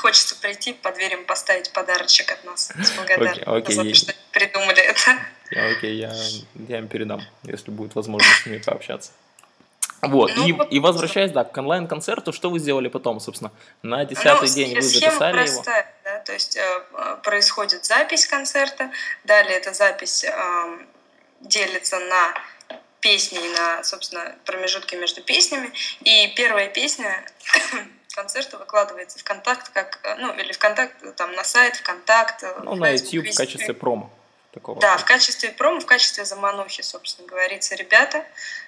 хочется 0.03 0.35
прийти, 0.41 0.73
под 0.73 0.95
дверям 0.95 1.25
поставить 1.25 1.73
подарочек 1.73 2.33
от 2.33 2.45
нас 2.45 2.73
с 2.77 2.91
благодарностью 2.97 3.47
okay, 3.47 3.63
okay, 3.63 3.73
за 3.73 3.83
то, 3.85 3.95
что 3.95 4.15
придумали 4.33 4.81
это. 4.81 5.19
Окей, 5.51 5.75
okay, 5.77 5.95
я, 5.95 6.13
я 6.69 6.79
им 6.79 6.89
передам, 6.89 7.21
если 7.45 7.71
будет 7.71 7.95
возможность 7.95 8.43
с 8.43 8.47
ними 8.47 8.59
пообщаться. 8.59 9.13
Вот, 10.01 10.33
ну, 10.37 10.49
и, 10.49 10.53
вот, 10.53 10.73
и 10.73 10.81
возвращаясь, 10.81 11.31
да, 11.31 11.45
к 11.45 11.57
онлайн-концерту, 11.57 12.33
что 12.33 12.51
вы 12.51 12.59
сделали 12.59 12.89
потом, 12.89 13.21
собственно? 13.21 13.53
На 13.83 14.05
десятый 14.05 14.49
ну, 14.49 14.55
день 14.55 14.75
вы 14.75 14.83
записали 14.83 15.37
простая, 15.37 15.81
его? 15.83 15.87
То 16.25 16.33
есть 16.33 16.57
э, 16.57 17.17
происходит 17.23 17.85
запись 17.85 18.27
концерта, 18.27 18.91
далее 19.25 19.57
эта 19.57 19.73
запись 19.73 20.25
э, 20.25 20.79
делится 21.41 21.99
на 21.99 22.35
песни, 23.01 23.39
на, 23.57 23.85
собственно, 23.85 24.37
промежутки 24.45 24.95
между 24.95 25.23
песнями, 25.23 25.73
и 26.01 26.33
первая 26.35 26.69
песня 26.69 27.25
концерта 28.15 28.59
выкладывается 28.59 29.19
в 29.19 29.25
контакт, 29.25 29.69
как, 29.71 30.01
э, 30.05 30.15
ну, 30.17 30.33
или 30.35 30.53
в 30.53 30.59
контакт, 30.59 30.95
там, 31.17 31.33
на 31.33 31.45
сайт, 31.45 31.77
ВКонтакт. 31.77 32.43
Э, 32.45 32.61
ну, 32.63 32.77
на 32.77 32.91
YouTube 32.91 33.29
в 33.29 33.37
качестве 33.37 33.75
промо. 33.75 34.11
Такого. 34.53 34.81
Да, 34.81 34.99
в 34.99 35.05
качестве 35.05 35.51
промо, 35.51 35.81
в 35.81 35.87
качестве 35.87 36.25
заманухи, 36.25 36.83
собственно, 36.83 37.27
говорится, 37.27 37.75
ребята, 37.75 38.25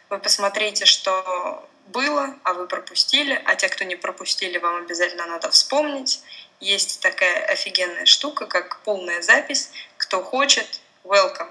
вы 0.08 0.18
посмотрите, 0.18 0.86
что 0.86 1.68
было, 1.88 2.34
а 2.42 2.54
вы 2.54 2.66
пропустили, 2.66 3.40
а 3.44 3.54
те, 3.54 3.68
кто 3.68 3.84
не 3.84 3.94
пропустили, 3.94 4.58
вам 4.58 4.76
обязательно 4.76 5.26
надо 5.26 5.50
вспомнить. 5.50 6.22
Есть 6.60 7.00
такая 7.00 7.44
офигенная 7.46 8.06
штука, 8.06 8.46
как 8.46 8.80
полная 8.80 9.22
запись. 9.22 9.70
Кто 9.96 10.22
хочет, 10.22 10.80
welcome. 11.04 11.50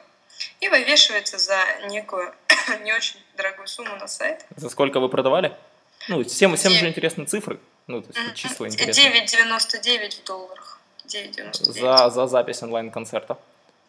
И 0.59 0.69
вывешивается 0.69 1.37
за 1.37 1.57
некую 1.87 2.33
не 2.81 2.93
очень 2.93 3.19
дорогую 3.35 3.67
сумму 3.67 3.95
на 3.95 4.07
сайт. 4.07 4.45
За 4.55 4.69
сколько 4.69 4.99
вы 4.99 5.09
продавали? 5.09 5.55
Ну, 6.09 6.23
всем, 6.23 6.55
всем 6.55 6.73
же 6.73 6.87
интересны 6.87 7.25
цифры. 7.25 7.59
Ну, 7.87 8.01
то 8.01 8.09
есть 8.13 8.35
числа 8.35 8.67
интересны. 8.67 9.01
9,99 9.01 10.21
в 10.21 10.23
долларах. 10.25 10.79
9,99. 11.05 11.53
За, 11.53 12.09
за 12.09 12.27
запись 12.27 12.63
онлайн-концерта. 12.63 13.37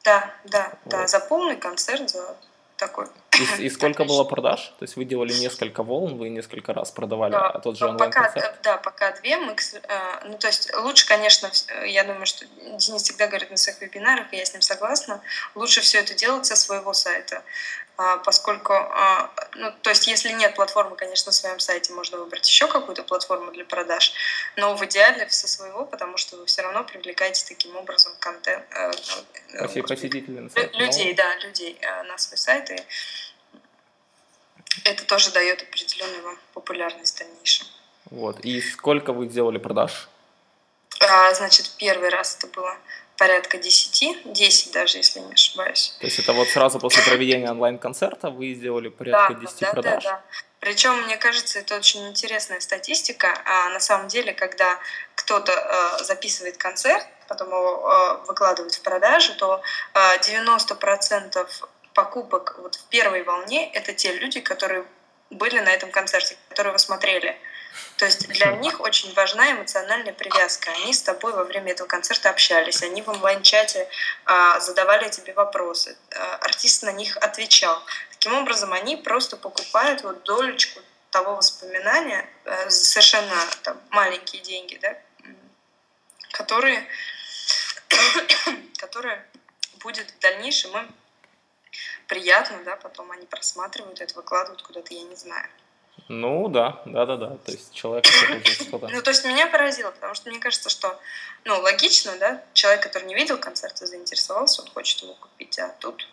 Да, 0.03 0.35
да, 0.45 0.73
вот. 0.85 0.91
да, 0.91 1.07
за 1.07 1.21
полный 1.21 1.57
концерт, 1.57 2.11
за 2.11 2.37
такой. 2.87 3.07
И, 3.39 3.65
и 3.65 3.71
сколько 3.71 4.05
было 4.05 4.25
продаж? 4.25 4.73
То 4.79 4.85
есть 4.85 4.97
вы 4.97 5.05
делали 5.05 5.33
несколько 5.33 5.83
волн, 5.83 6.17
вы 6.19 6.29
несколько 6.29 6.73
раз 6.73 6.91
продавали 6.91 7.33
да, 7.33 7.51
а 7.51 7.59
тот 7.59 7.77
же 7.79 7.87
онлайн-концерт? 7.87 8.59
Да, 8.63 8.77
пока 8.77 9.13
две. 9.13 9.37
Мы, 9.39 9.53
э, 9.53 10.29
ну, 10.29 10.39
то 10.39 10.47
есть 10.47 10.73
лучше, 10.77 11.07
конечно, 11.07 11.51
я 11.87 12.05
думаю, 12.05 12.27
что 12.27 12.45
Денис 12.47 13.03
всегда 13.03 13.27
говорит 13.27 13.51
на 13.51 13.57
своих 13.57 13.81
вебинарах, 13.81 14.33
и 14.33 14.37
я 14.37 14.45
с 14.45 14.53
ним 14.53 14.63
согласна, 14.63 15.21
лучше 15.55 15.81
все 15.81 15.99
это 15.99 16.15
делать 16.15 16.47
со 16.47 16.57
своего 16.57 16.93
сайта. 16.93 17.43
А, 17.97 18.17
поскольку, 18.19 18.73
а, 18.73 19.31
ну, 19.55 19.73
то 19.83 19.91
есть 19.91 20.09
если 20.09 20.33
нет 20.33 20.57
платформы, 20.57 20.97
конечно, 20.97 21.29
на 21.29 21.33
своем 21.33 21.61
сайте 21.61 21.93
можно 21.93 22.19
выбрать 22.19 22.49
еще 22.49 22.67
какую-то 22.67 23.05
платформу 23.05 23.53
для 23.53 23.65
продаж, 23.65 24.13
но 24.57 24.75
в 24.75 24.85
идеале 24.85 25.29
со 25.31 25.47
своего, 25.47 25.85
потому 25.85 26.17
что 26.17 26.37
вы 26.37 26.47
все 26.47 26.63
равно 26.63 26.83
привлекаете 26.83 27.45
таким 27.47 27.77
образом 27.77 28.13
контент, 28.19 28.65
э, 28.73 28.91
э, 29.53 29.83
посетителей 29.83 30.41
на 30.41 30.51
сайт. 30.51 30.75
людей, 30.75 31.15
да, 31.15 31.37
людей 31.37 31.79
э, 31.81 32.03
на 32.03 32.19
свой 32.19 32.37
сайт, 32.37 32.71
и 32.71 32.83
это 34.83 35.07
тоже 35.07 35.31
дает 35.31 35.63
определенную 35.63 36.25
вам 36.25 36.39
популярность 36.53 37.15
в 37.15 37.19
дальнейшем. 37.21 37.69
Вот, 38.11 38.41
и 38.41 38.61
сколько 38.61 39.13
вы 39.13 39.29
сделали 39.29 39.59
продаж? 39.59 40.09
А, 41.01 41.33
значит, 41.33 41.71
первый 41.79 42.09
раз 42.09 42.37
это 42.37 42.49
было 42.49 42.77
порядка 43.17 43.59
10, 43.59 44.33
10 44.33 44.73
даже, 44.73 44.99
если 44.99 45.21
не 45.21 45.33
ошибаюсь. 45.33 45.97
То 46.01 46.07
есть 46.07 46.19
это 46.19 46.33
вот 46.33 46.49
сразу 46.49 46.79
после 46.79 47.03
проведения 47.07 47.51
онлайн-концерта 47.51 48.31
вы 48.31 48.55
сделали 48.55 48.89
порядка 48.89 49.35
да, 49.35 49.41
10 49.41 49.61
да, 49.61 49.71
продаж? 49.71 50.05
Да, 50.05 50.11
да. 50.11 50.23
Причем, 50.61 51.03
мне 51.03 51.19
кажется, 51.19 51.59
это 51.59 51.77
очень 51.77 52.09
интересная 52.09 52.61
статистика. 52.61 53.39
А 53.45 53.69
на 53.69 53.81
самом 53.81 54.09
деле, 54.09 54.33
когда 54.33 54.79
кто-то 55.15 55.53
э, 55.53 56.05
записывает 56.05 56.57
концерт, 56.57 57.07
потом 57.29 57.49
его 57.49 57.87
э, 57.87 58.27
выкладывает 58.27 58.75
в 58.75 58.81
продажу, 58.81 59.35
то 59.37 59.63
э, 59.93 59.99
90% 60.21 61.47
покупок 61.93 62.57
вот 62.63 62.77
в 62.77 62.85
первой 62.87 63.23
волне 63.25 63.71
это 63.73 63.93
те 63.93 64.17
люди, 64.17 64.41
которые 64.41 64.85
были 65.31 65.61
на 65.61 65.69
этом 65.69 65.91
концерте, 65.91 66.37
которые 66.49 66.73
вы 66.73 66.79
смотрели. 66.79 67.37
То 67.97 68.05
есть 68.05 68.29
для 68.29 68.53
них 68.57 68.81
очень 68.81 69.13
важна 69.15 69.53
эмоциональная 69.53 70.13
привязка. 70.13 70.71
Они 70.73 70.93
с 70.93 71.03
тобой 71.03 71.33
во 71.33 71.45
время 71.45 71.73
этого 71.73 71.87
концерта 71.87 72.31
общались, 72.31 72.83
они 72.83 73.03
в 73.03 73.09
онлайн-чате 73.09 73.89
а, 74.25 74.61
задавали 74.61 75.09
тебе 75.09 75.33
вопросы, 75.33 75.97
а, 76.15 76.37
артист 76.37 76.83
на 76.83 76.93
них 76.93 77.17
отвечал. 77.19 77.83
Таким 78.11 78.35
образом, 78.35 78.73
они 78.73 78.97
просто 78.97 79.37
покупают 79.37 80.03
вот 80.03 80.23
долечку 80.25 80.81
того 81.11 81.37
воспоминания, 81.37 82.29
а, 82.45 82.71
совершенно 82.71 83.37
там, 83.63 83.81
маленькие 83.91 84.43
деньги, 84.43 84.79
да, 84.83 84.97
которые, 86.33 86.87
которые 88.79 89.25
будет 89.81 90.11
в 90.11 90.19
дальнейшем 90.19 90.77
им 90.77 90.95
приятно, 92.09 92.63
да, 92.65 92.77
потом 92.77 93.11
они 93.13 93.27
просматривают 93.27 94.01
это, 94.01 94.15
выкладывают 94.15 94.63
куда-то, 94.63 94.93
я 94.95 95.03
не 95.03 95.17
знаю. 95.17 95.49
Ну 96.09 96.49
да, 96.49 96.83
да, 96.85 97.07
да, 97.07 97.17
да. 97.17 97.37
То 97.45 97.53
есть 97.53 97.73
человек 97.73 98.05
что-то. 98.07 98.89
Ну, 98.89 99.03
то 99.03 99.11
есть 99.11 99.25
меня 99.25 99.47
поразило, 99.47 99.91
потому 99.91 100.15
что 100.15 100.31
мне 100.31 100.39
кажется, 100.39 100.69
что 100.69 100.99
ну, 101.45 101.61
логично, 101.61 102.13
да, 102.19 102.43
человек, 102.53 102.83
который 102.83 103.05
не 103.05 103.15
видел 103.15 103.39
концерта, 103.39 103.87
заинтересовался, 103.87 104.63
он 104.63 104.69
хочет 104.69 105.03
его 105.03 105.15
купить, 105.15 105.59
а 105.59 105.75
тут 105.81 106.07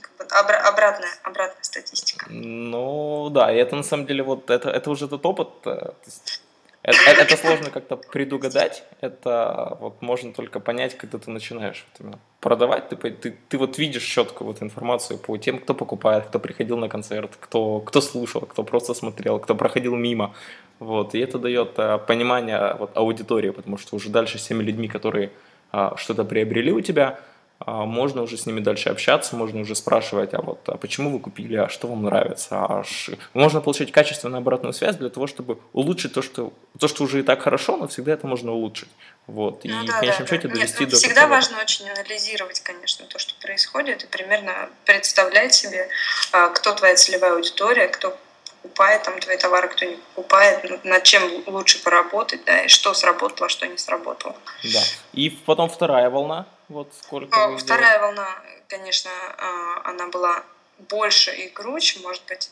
как 0.00 0.16
бы 0.16 0.24
обра- 0.24 0.62
обратная, 0.68 1.10
обратная 1.22 1.62
статистика. 1.62 2.26
Ну 2.28 3.28
да, 3.30 3.52
и 3.52 3.56
это 3.56 3.76
на 3.76 3.82
самом 3.82 4.06
деле 4.06 4.22
вот 4.22 4.50
это, 4.50 4.70
это 4.70 4.90
уже 4.90 5.08
тот 5.08 5.24
опыт. 5.26 5.48
Э, 5.64 5.76
то 5.76 5.94
есть 6.06 6.42
это, 6.82 7.22
это 7.22 7.36
сложно 7.36 7.70
как-то 7.70 7.96
предугадать, 7.96 8.84
это 9.00 9.76
вот 9.80 10.02
можно 10.02 10.32
только 10.32 10.60
понять, 10.60 10.96
когда 10.96 11.18
ты 11.18 11.30
начинаешь 11.30 11.86
вот 11.90 12.00
именно 12.00 12.18
продавать, 12.44 12.90
ты, 12.90 13.10
ты, 13.10 13.34
ты 13.48 13.58
вот 13.58 13.78
видишь 13.78 14.04
четко 14.04 14.44
вот 14.44 14.62
информацию 14.62 15.18
по 15.18 15.38
тем, 15.38 15.58
кто 15.58 15.74
покупает, 15.74 16.26
кто 16.26 16.38
приходил 16.38 16.76
на 16.76 16.88
концерт, 16.88 17.30
кто, 17.40 17.80
кто 17.80 18.02
слушал, 18.02 18.42
кто 18.42 18.62
просто 18.62 18.94
смотрел, 18.94 19.38
кто 19.38 19.54
проходил 19.54 19.96
мимо, 19.96 20.34
вот, 20.78 21.14
и 21.14 21.20
это 21.20 21.38
дает 21.38 21.78
а, 21.78 21.96
понимание 21.96 22.76
вот, 22.78 22.90
аудитории, 22.96 23.50
потому 23.50 23.78
что 23.78 23.96
уже 23.96 24.10
дальше 24.10 24.38
с 24.38 24.46
теми 24.48 24.62
людьми, 24.62 24.88
которые 24.88 25.30
а, 25.72 25.96
что-то 25.96 26.24
приобрели 26.24 26.70
у 26.72 26.82
тебя, 26.82 27.18
можно 27.66 28.22
уже 28.22 28.36
с 28.36 28.46
ними 28.46 28.60
дальше 28.60 28.90
общаться, 28.90 29.36
можно 29.36 29.60
уже 29.60 29.74
спрашивать, 29.74 30.34
а 30.34 30.42
вот 30.42 30.60
а 30.66 30.76
почему 30.76 31.10
вы 31.10 31.18
купили, 31.18 31.56
а 31.56 31.68
что 31.68 31.88
вам 31.88 32.02
нравится, 32.02 32.64
а 32.64 32.84
ш... 32.84 33.16
можно 33.32 33.60
получить 33.60 33.92
качественную 33.92 34.38
обратную 34.38 34.72
связь 34.72 34.96
для 34.96 35.08
того, 35.08 35.26
чтобы 35.26 35.58
улучшить 35.72 36.12
то, 36.12 36.22
что 36.22 36.52
то, 36.78 36.88
что 36.88 37.04
уже 37.04 37.20
и 37.20 37.22
так 37.22 37.42
хорошо, 37.42 37.76
но 37.76 37.88
всегда 37.88 38.12
это 38.12 38.26
можно 38.26 38.52
улучшить, 38.52 38.88
вот 39.26 39.64
и 39.64 39.68
ну, 39.68 39.84
да, 39.84 39.96
в 39.96 40.00
конечном 40.00 40.26
да, 40.26 40.30
счете 40.30 40.48
да. 40.48 40.54
довести 40.54 40.80
Нет, 40.80 40.88
ну, 40.88 40.90
до. 40.90 40.96
Всегда 40.96 41.26
важно 41.26 41.60
очень 41.60 41.88
анализировать, 41.88 42.60
конечно, 42.60 43.06
то, 43.06 43.18
что 43.18 43.34
происходит, 43.40 44.04
и 44.04 44.06
примерно 44.06 44.68
представлять 44.84 45.54
себе, 45.54 45.88
а, 46.32 46.48
кто 46.48 46.74
твоя 46.74 46.96
целевая 46.96 47.34
аудитория, 47.34 47.88
кто 47.88 48.16
покупает 48.64 49.02
там 49.02 49.20
твои 49.20 49.36
товары, 49.36 49.68
кто 49.68 49.84
не 49.84 49.96
покупает, 49.96 50.84
над 50.84 51.02
чем 51.02 51.22
лучше 51.46 51.82
поработать, 51.82 52.44
да, 52.44 52.62
и 52.62 52.68
что 52.68 52.94
сработало, 52.94 53.48
что 53.48 53.66
не 53.66 53.76
сработало. 53.76 54.36
Да. 54.62 54.80
И 55.12 55.30
потом 55.30 55.68
вторая 55.68 56.08
волна, 56.08 56.46
вот 56.68 56.92
сколько 57.02 57.44
а, 57.44 57.56
Вторая 57.56 58.00
волна, 58.00 58.28
конечно, 58.68 59.10
а, 59.38 59.82
она 59.90 60.08
была 60.08 60.44
больше 60.78 61.34
и 61.34 61.48
круче, 61.48 62.00
может 62.00 62.24
быть, 62.26 62.50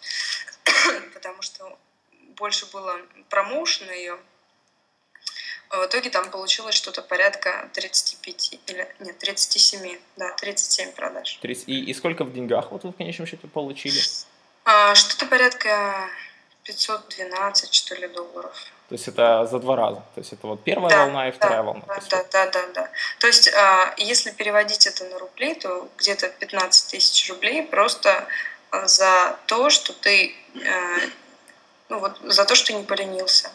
потому 1.14 1.42
что 1.42 1.78
больше 2.36 2.66
было 2.66 3.00
промоушена 3.28 3.90
ее. 3.90 4.18
В 5.70 5.86
итоге 5.86 6.10
там 6.10 6.30
получилось 6.30 6.74
что-то 6.74 7.00
порядка 7.00 7.70
35 7.72 8.58
или 8.66 8.94
нет, 9.00 9.18
37, 9.18 9.98
да, 10.16 10.30
37 10.34 10.92
продаж. 10.92 11.38
30, 11.40 11.68
и, 11.68 11.84
и 11.84 11.94
сколько 11.94 12.24
в 12.24 12.32
деньгах 12.32 12.72
вот 12.72 12.84
вы 12.84 12.92
в 12.92 12.96
конечном 12.96 13.26
счете 13.26 13.46
получили? 13.48 13.98
А, 14.64 14.94
что-то 14.94 15.24
порядка 15.26 16.10
512, 16.64 17.72
что 17.72 17.94
ли, 17.94 18.06
долларов. 18.08 18.54
То 18.92 18.96
есть 18.96 19.08
это 19.08 19.46
за 19.46 19.58
два 19.58 19.74
раза. 19.74 20.02
То 20.14 20.20
есть 20.20 20.34
это 20.34 20.46
вот 20.46 20.62
первая 20.64 20.90
да, 20.90 21.06
волна 21.06 21.28
и 21.30 21.32
вторая 21.32 21.60
да, 21.60 21.62
волна. 21.62 21.82
Да, 21.88 21.96
да, 22.10 22.24
да, 22.30 22.50
да, 22.50 22.66
да. 22.74 22.90
То 23.20 23.26
есть 23.26 23.50
а, 23.54 23.94
если 23.96 24.32
переводить 24.32 24.86
это 24.86 25.06
на 25.06 25.18
рубли, 25.18 25.54
то 25.54 25.88
где-то 25.96 26.28
15 26.28 26.90
тысяч 26.90 27.30
рублей 27.30 27.62
просто 27.62 28.26
а, 28.70 28.86
за 28.86 29.38
то, 29.46 29.70
что 29.70 29.94
ты, 29.94 30.34
э, 30.56 31.08
ну 31.88 32.00
вот, 32.00 32.18
за 32.22 32.44
то, 32.44 32.54
что 32.54 32.74
не 32.74 32.84
поленился. 32.84 33.50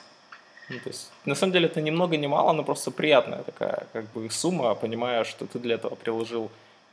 Ну, 0.69 0.79
то 0.79 0.89
есть, 0.89 1.11
на 1.25 1.35
самом 1.35 1.53
деле 1.53 1.67
это 1.67 1.81
ни 1.81 1.91
много 1.91 2.17
ни 2.17 2.25
мало, 2.25 2.53
но 2.53 2.63
просто 2.63 2.89
приятная 2.89 3.43
такая 3.43 3.85
как 3.93 4.05
бы 4.13 4.27
сумма, 4.31 4.73
понимая, 4.73 5.23
что 5.23 5.45
ты 5.45 5.59
для 5.59 5.75
этого 5.75 5.93
приложил 5.93 6.49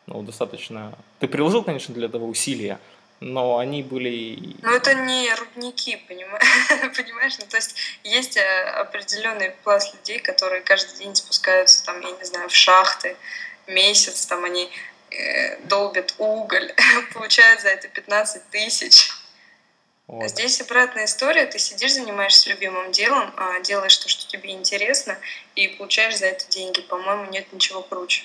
ну, 0.06 0.22
достаточно... 0.22 0.92
Ты 1.18 1.28
приложил, 1.28 1.64
конечно, 1.64 1.94
для 1.94 2.08
этого 2.08 2.26
усилия, 2.26 2.78
но 3.21 3.59
они 3.59 3.83
были... 3.83 4.56
Ну, 4.62 4.75
это 4.75 4.94
не 4.94 5.33
рудники, 5.35 5.97
понимаешь? 6.09 6.44
понимаешь? 6.97 7.38
Ну, 7.38 7.47
то 7.47 7.56
есть 7.56 7.75
есть 8.02 8.37
э, 8.37 8.62
определенный 8.80 9.50
пласт 9.62 9.94
людей, 9.94 10.18
которые 10.18 10.62
каждый 10.62 10.99
день 10.99 11.14
спускаются, 11.14 11.85
там, 11.85 12.00
я 12.00 12.11
не 12.11 12.25
знаю, 12.25 12.49
в 12.49 12.54
шахты, 12.54 13.16
месяц, 13.66 14.26
там 14.26 14.44
они 14.44 14.71
э, 15.11 15.59
долбят 15.66 16.14
уголь, 16.18 16.73
получают 17.14 17.61
за 17.61 17.68
это 17.68 17.88
15 17.88 18.50
тысяч. 18.50 19.11
Вот. 20.06 20.28
Здесь 20.28 20.61
обратная 20.61 21.06
история. 21.06 21.47
Ты 21.47 21.59
сидишь, 21.59 21.94
занимаешься 21.94 22.50
любимым 22.50 22.92
делом, 22.92 23.33
а, 23.37 23.61
делаешь 23.61 23.97
то, 23.97 24.09
что 24.09 24.28
тебе 24.28 24.50
интересно, 24.50 25.16
и 25.54 25.68
получаешь 25.68 26.18
за 26.18 26.26
это 26.26 26.47
деньги. 26.50 26.83
По-моему, 26.83 27.30
нет 27.30 27.50
ничего 27.52 27.80
круче. 27.83 28.25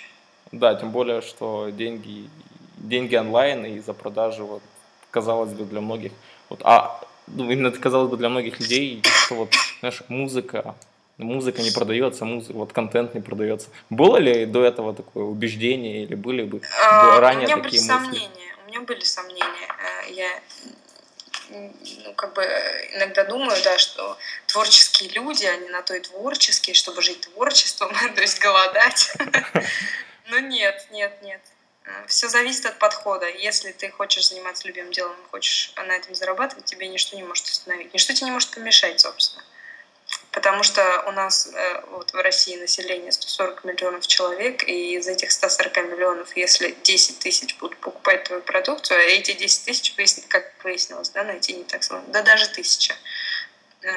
Да, 0.51 0.75
тем 0.75 0.91
более, 0.91 1.21
что 1.21 1.69
деньги, 1.69 2.29
деньги 2.77 3.15
онлайн 3.15 3.65
и 3.65 3.79
за 3.79 3.93
продажу, 3.93 4.45
вот, 4.45 4.63
казалось 5.11 5.53
бы, 5.53 5.65
для 5.65 5.81
многих. 5.81 6.11
Вот, 6.49 6.61
а 6.63 7.01
ну, 7.27 7.49
именно 7.51 7.67
это 7.67 7.79
казалось 7.79 8.09
бы 8.09 8.17
для 8.17 8.29
многих 8.29 8.59
людей, 8.59 9.01
что 9.25 9.35
вот, 9.35 9.53
знаешь, 9.79 10.01
музыка, 10.07 10.75
музыка 11.17 11.61
не 11.61 11.71
продается, 11.71 12.25
музыка, 12.25 12.53
вот 12.53 12.73
контент 12.73 13.13
не 13.13 13.21
продается. 13.21 13.69
Было 13.89 14.17
ли 14.17 14.45
до 14.45 14.63
этого 14.63 14.93
такое 14.93 15.23
убеждение 15.23 16.03
или 16.03 16.15
были 16.15 16.43
бы 16.43 16.61
а, 16.83 17.19
ранее 17.19 17.47
такие 17.47 17.81
мысли? 17.81 17.87
Сомнения. 17.87 18.55
У 18.65 18.69
меня 18.69 18.81
были 18.81 19.03
сомнения. 19.03 19.67
Э, 20.05 20.11
я 20.11 20.29
ну, 21.49 22.13
как 22.15 22.33
бы 22.33 22.43
иногда 22.95 23.23
думаю, 23.23 23.57
да, 23.63 23.77
что 23.77 24.17
творческие 24.47 25.09
люди, 25.09 25.45
они 25.45 25.69
на 25.69 25.81
то 25.81 25.95
и 25.95 25.99
творческие, 25.99 26.73
чтобы 26.73 27.01
жить 27.01 27.21
творчеством, 27.21 27.91
то 28.15 28.21
есть 28.21 28.39
голодать. 28.39 29.11
Но 30.29 30.39
нет, 30.39 30.87
нет, 30.91 31.11
нет. 31.23 31.41
Все 32.07 32.27
зависит 32.27 32.65
от 32.65 32.79
подхода. 32.79 33.27
Если 33.27 33.71
ты 33.71 33.89
хочешь 33.89 34.29
заниматься 34.29 34.67
любимым 34.67 34.91
делом, 34.91 35.15
хочешь 35.31 35.73
на 35.75 35.95
этом 35.95 36.15
зарабатывать, 36.15 36.65
тебе 36.65 36.87
ничто 36.87 37.15
не 37.15 37.23
может 37.23 37.45
остановить. 37.45 37.93
Ничто 37.93 38.13
тебе 38.13 38.27
не 38.27 38.31
может 38.31 38.51
помешать, 38.51 38.99
собственно. 38.99 39.43
Потому 40.31 40.63
что 40.63 41.03
у 41.07 41.11
нас 41.11 41.47
э, 41.47 41.81
вот 41.91 42.13
в 42.13 42.15
России 42.15 42.55
население 42.55 43.11
140 43.11 43.63
миллионов 43.63 44.07
человек, 44.07 44.63
и 44.63 44.95
из 44.95 45.07
этих 45.07 45.31
140 45.31 45.77
миллионов, 45.89 46.37
если 46.37 46.71
10 46.83 47.19
тысяч 47.19 47.57
будут 47.57 47.77
покупать 47.79 48.23
твою 48.25 48.41
продукцию, 48.41 48.99
а 48.99 49.01
эти 49.01 49.33
10 49.33 49.65
тысяч, 49.65 49.93
как 50.27 50.51
выяснилось, 50.63 51.09
да, 51.09 51.23
найти 51.23 51.53
не 51.53 51.63
так 51.63 51.83
сложно, 51.83 52.07
да 52.09 52.21
даже 52.21 52.47
тысяча, 52.47 52.95
э, 53.81 53.91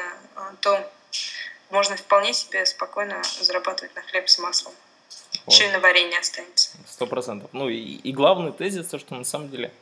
то 0.61 0.91
можно 1.71 1.97
вполне 1.97 2.33
себе 2.33 2.65
спокойно 2.67 3.23
зарабатывать 3.41 3.95
на 3.95 4.03
хлеб 4.03 4.29
с 4.29 4.39
маслом. 4.39 4.75
Вот. 5.47 5.55
Еще 5.55 5.69
и 5.69 5.73
на 5.73 5.81
варенье 5.81 6.19
останется. 6.19 6.71
Сто 6.87 7.07
процентов. 7.07 7.51
Ну 7.53 7.69
и, 7.69 7.77
и 7.77 8.13
главный 8.13 8.53
тезис, 8.53 8.87
то, 8.87 8.99
что 8.99 9.15
на 9.15 9.25
самом 9.25 9.51
деле 9.51 9.73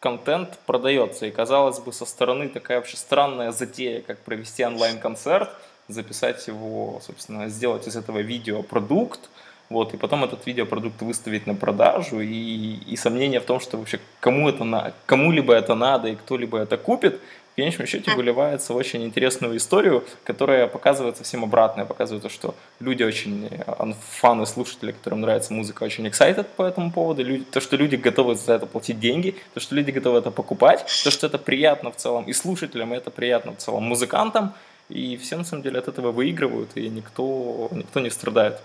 контент 0.00 0.58
продается. 0.66 1.26
И 1.26 1.30
казалось 1.30 1.78
бы, 1.78 1.92
со 1.92 2.04
стороны 2.04 2.48
такая 2.48 2.78
вообще 2.78 2.96
странная 2.96 3.52
затея, 3.52 4.02
как 4.02 4.18
провести 4.18 4.64
онлайн-концерт, 4.64 5.50
записать 5.88 6.46
его, 6.46 7.00
собственно, 7.04 7.48
сделать 7.48 7.86
из 7.86 7.96
этого 7.96 8.18
видео 8.18 8.62
продукт, 8.62 9.20
вот, 9.68 9.94
и 9.94 9.96
потом 9.96 10.24
этот 10.24 10.46
видеопродукт 10.46 11.02
выставить 11.02 11.46
на 11.46 11.54
продажу, 11.54 12.20
и, 12.20 12.78
и 12.86 12.96
сомнения 12.96 13.40
в 13.40 13.44
том, 13.44 13.58
что 13.58 13.78
вообще 13.78 14.00
кому 14.20 14.48
это 14.48 14.64
на, 14.64 14.92
кому-либо 15.06 15.54
это 15.54 15.74
надо 15.74 16.08
и 16.08 16.16
кто-либо 16.16 16.58
это 16.58 16.76
купит, 16.76 17.20
в 17.56 17.58
конечном 17.58 17.86
счете 17.86 18.14
выливается 18.14 18.74
в 18.74 18.76
очень 18.76 19.02
интересную 19.02 19.56
историю, 19.56 20.04
которая 20.24 20.66
показывает 20.66 21.16
совсем 21.16 21.42
обратное, 21.42 21.86
показывает, 21.86 22.30
что 22.30 22.54
люди 22.80 23.02
очень, 23.02 23.48
э, 23.50 23.92
фаны, 24.10 24.44
слушатели, 24.44 24.92
которым 24.92 25.22
нравится 25.22 25.54
музыка, 25.54 25.84
очень 25.84 26.06
excited 26.06 26.44
по 26.56 26.64
этому 26.64 26.92
поводу, 26.92 27.24
люди, 27.24 27.44
то, 27.44 27.60
что 27.60 27.76
люди 27.76 27.96
готовы 27.96 28.34
за 28.34 28.52
это 28.52 28.66
платить 28.66 29.00
деньги, 29.00 29.36
то, 29.54 29.60
что 29.60 29.74
люди 29.74 29.90
готовы 29.90 30.18
это 30.18 30.30
покупать, 30.30 30.84
то, 31.02 31.10
что 31.10 31.28
это 31.28 31.38
приятно 31.38 31.90
в 31.90 31.96
целом 31.96 32.24
и 32.24 32.34
слушателям, 32.34 32.92
и 32.92 32.98
это 32.98 33.10
приятно 33.10 33.52
в 33.52 33.56
целом 33.56 33.84
музыкантам, 33.84 34.52
и 34.90 35.16
все 35.16 35.38
на 35.38 35.44
самом 35.44 35.62
деле 35.62 35.78
от 35.78 35.88
этого 35.88 36.12
выигрывают, 36.12 36.72
и 36.74 36.86
никто, 36.90 37.70
никто 37.72 38.00
не 38.00 38.10
страдает. 38.10 38.60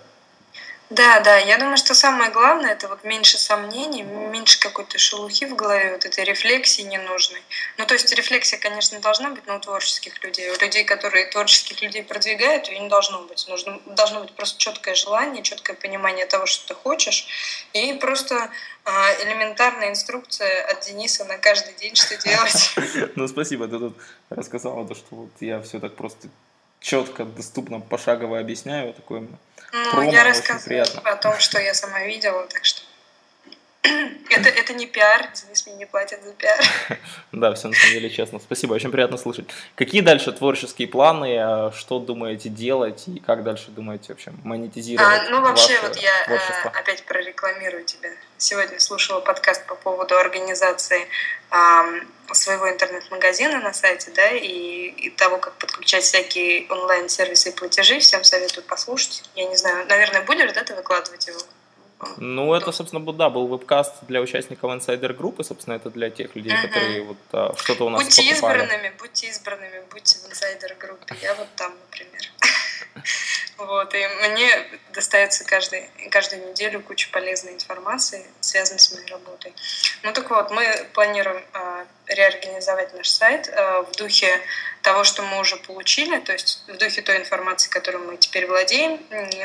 Да, 0.92 1.22
да, 1.22 1.38
я 1.38 1.58
думаю, 1.58 1.78
что 1.78 1.96
самое 1.96 2.32
главное 2.32 2.74
это 2.74 2.90
вот 2.90 3.06
меньше 3.06 3.38
сомнений, 3.38 4.04
меньше 4.04 4.60
какой-то 4.60 4.98
шелухи 4.98 5.46
в 5.46 5.56
голове, 5.56 5.94
вот 5.94 6.04
этой 6.04 6.26
рефлексии 6.26 6.82
ненужной. 6.82 7.42
Ну, 7.78 7.86
то 7.86 7.94
есть 7.94 8.14
рефлексия, 8.14 8.60
конечно, 8.60 9.00
должна 9.00 9.30
быть, 9.30 9.48
но 9.48 9.56
у 9.56 9.60
творческих 9.62 10.22
людей. 10.22 10.52
У 10.52 10.62
людей, 10.62 10.84
которые 10.84 11.28
творческих 11.28 11.82
людей 11.82 12.04
продвигают, 12.04 12.68
ее 12.68 12.80
не 12.80 12.90
должно 12.90 13.22
быть. 13.22 13.46
Нужно, 13.48 13.80
должно 13.86 14.20
быть 14.20 14.34
просто 14.34 14.60
четкое 14.60 14.94
желание, 14.94 15.44
четкое 15.44 15.78
понимание 15.78 16.26
того, 16.26 16.46
что 16.46 16.68
ты 16.68 16.74
хочешь, 16.74 17.26
и 17.72 17.94
просто 17.94 18.50
а, 18.84 19.14
элементарная 19.24 19.92
инструкция 19.92 20.66
от 20.66 20.82
Дениса 20.82 21.24
на 21.24 21.38
каждый 21.38 21.74
день, 21.76 21.96
что 21.96 22.18
делать. 22.18 22.76
Ну, 23.16 23.30
спасибо, 23.30 23.70
ты 23.70 23.80
тут 23.80 23.98
рассказала, 24.30 24.86
то, 24.86 24.94
что 24.94 25.16
вот 25.16 25.32
я 25.40 25.62
все 25.62 25.80
так 25.80 25.96
просто 25.96 26.28
четко, 26.82 27.24
доступно, 27.24 27.80
пошагово 27.80 28.40
объясняю. 28.40 28.94
Такое 28.94 29.22
ну, 29.22 29.92
промо, 29.92 30.12
я 30.12 30.24
рассказываю 30.26 30.84
о 31.06 31.16
том, 31.16 31.40
что 31.40 31.60
я 31.60 31.74
сама 31.74 32.04
видела, 32.04 32.46
так 32.48 32.66
что 32.66 32.81
это, 33.84 34.50
это 34.50 34.74
не 34.74 34.86
пиар, 34.86 35.28
Денис 35.34 35.66
мне 35.66 35.76
не 35.76 35.86
платит 35.86 36.24
за 36.24 36.34
пиар. 36.34 36.60
Да, 37.32 37.54
все 37.54 37.70
на 37.70 37.74
самом 37.74 37.94
деле 37.94 38.10
честно. 38.10 38.40
Спасибо, 38.40 38.74
очень 38.74 38.92
приятно 38.92 39.18
слышать. 39.18 39.46
Какие 39.76 40.02
дальше 40.02 40.32
творческие 40.32 40.88
планы, 40.88 41.38
а 41.40 41.72
что 41.72 42.00
думаете 42.00 42.50
делать 42.50 43.08
и 43.08 43.20
как 43.20 43.44
дальше 43.44 43.72
думаете 43.72 44.08
вообще 44.10 44.34
монетизировать? 44.44 45.28
А, 45.28 45.30
ну, 45.30 45.42
вообще, 45.42 45.80
вот 45.82 45.96
я 45.96 46.22
э, 46.24 46.26
творчество? 46.26 46.72
опять 46.76 47.04
прорекламирую 47.04 47.86
тебя. 47.86 48.10
Сегодня 48.38 48.80
слушала 48.80 49.22
подкаст 49.22 49.66
по 49.66 49.76
поводу 49.76 50.18
организации 50.18 51.08
своего 52.34 52.70
интернет-магазина 52.70 53.60
на 53.60 53.74
сайте, 53.74 54.12
да, 54.16 54.30
и, 54.32 54.88
и 54.88 55.10
того, 55.10 55.38
как 55.38 55.54
подключать 55.54 56.04
всякие 56.04 56.66
онлайн-сервисы 56.70 57.50
и 57.50 57.52
платежи. 57.54 58.00
Всем 58.00 58.24
советую 58.24 58.64
послушать. 58.64 59.24
Я 59.36 59.48
не 59.48 59.58
знаю, 59.58 59.86
наверное, 59.88 60.22
будешь, 60.22 60.52
да, 60.54 60.64
ты 60.64 60.74
выкладывать 60.76 61.28
его? 61.28 61.40
Ну, 62.18 62.54
это, 62.54 62.72
собственно, 62.72 63.14
да, 63.14 63.30
был 63.30 63.48
вебкаст 63.48 63.94
для 64.08 64.22
участников 64.22 64.72
инсайдер 64.72 65.14
группы, 65.14 65.44
собственно, 65.44 65.76
это 65.76 65.90
для 65.90 66.10
тех 66.10 66.36
людей, 66.36 66.54
uh-huh. 66.54 66.68
которые 66.68 67.04
вот 67.04 67.18
а, 67.32 67.54
что-то 67.58 67.86
у 67.86 67.90
нас 67.90 68.04
Будьте 68.04 68.24
покупали. 68.24 68.60
избранными, 68.60 68.94
будьте 69.00 69.28
избранными, 69.28 69.84
будьте 69.92 70.20
в 70.20 70.30
инсайдер 70.30 70.76
группе. 70.80 71.16
Я 71.22 71.36
вот 71.36 71.48
там, 71.56 71.74
например. 71.90 72.22
Вот, 73.58 73.94
и 73.94 74.08
мне 74.32 74.50
достается 74.92 75.46
каждый, 75.46 75.88
каждую 76.10 76.50
неделю 76.50 76.82
куча 76.82 77.10
полезной 77.12 77.54
информации, 77.54 78.26
связанной 78.40 78.80
с 78.80 78.92
моей 78.92 79.06
работой. 79.06 79.54
Ну 80.02 80.12
так 80.14 80.30
вот, 80.32 80.50
мы 80.50 80.66
планируем 80.94 81.44
э, 81.54 81.86
реорганизовать 82.14 82.94
наш 82.94 83.10
сайт 83.10 83.48
э, 83.48 83.82
в 83.82 83.96
духе 83.96 84.42
того, 84.82 85.04
что 85.04 85.22
мы 85.24 85.40
уже 85.40 85.58
получили, 85.58 86.20
то 86.20 86.34
есть 86.34 86.64
в 86.68 86.78
духе 86.78 87.02
той 87.02 87.18
информации, 87.18 87.70
которую 87.70 88.06
мы 88.06 88.18
теперь 88.18 88.48
владеем, 88.48 89.00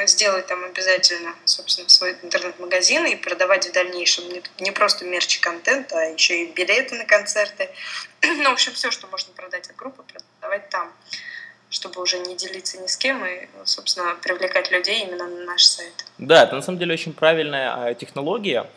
сделать 0.07 0.47
там 0.47 0.65
обязательно, 0.65 1.35
собственно, 1.45 1.89
свой 1.89 2.17
интернет-магазин 2.23 3.07
и 3.07 3.17
продавать 3.17 3.69
в 3.69 3.73
дальнейшем 3.73 4.25
не, 4.59 4.71
просто 4.71 5.05
мерч 5.05 5.39
контент, 5.41 5.93
а 5.93 6.05
еще 6.05 6.43
и 6.43 6.53
билеты 6.53 6.95
на 6.97 7.05
концерты. 7.05 7.69
ну, 8.23 8.51
в 8.51 8.53
общем, 8.53 8.73
все, 8.73 8.91
что 8.91 9.07
можно 9.09 9.33
продать 9.35 9.69
от 9.69 9.77
группы, 9.77 10.03
продавать 10.03 10.69
там 10.71 10.93
чтобы 11.69 12.01
уже 12.01 12.19
не 12.21 12.37
делиться 12.37 12.81
ни 12.81 12.87
с 12.87 12.97
кем 12.97 13.25
и, 13.27 13.49
собственно, 13.65 14.15
привлекать 14.23 14.71
людей 14.71 15.03
именно 15.03 15.27
на 15.27 15.45
наш 15.45 15.65
сайт. 15.65 16.05
Да, 16.17 16.45
это 16.45 16.55
на 16.55 16.63
самом 16.63 16.79
деле 16.79 16.95
очень 16.95 17.13
правильная 17.13 17.75
а, 17.75 17.95
технология. 17.95 18.71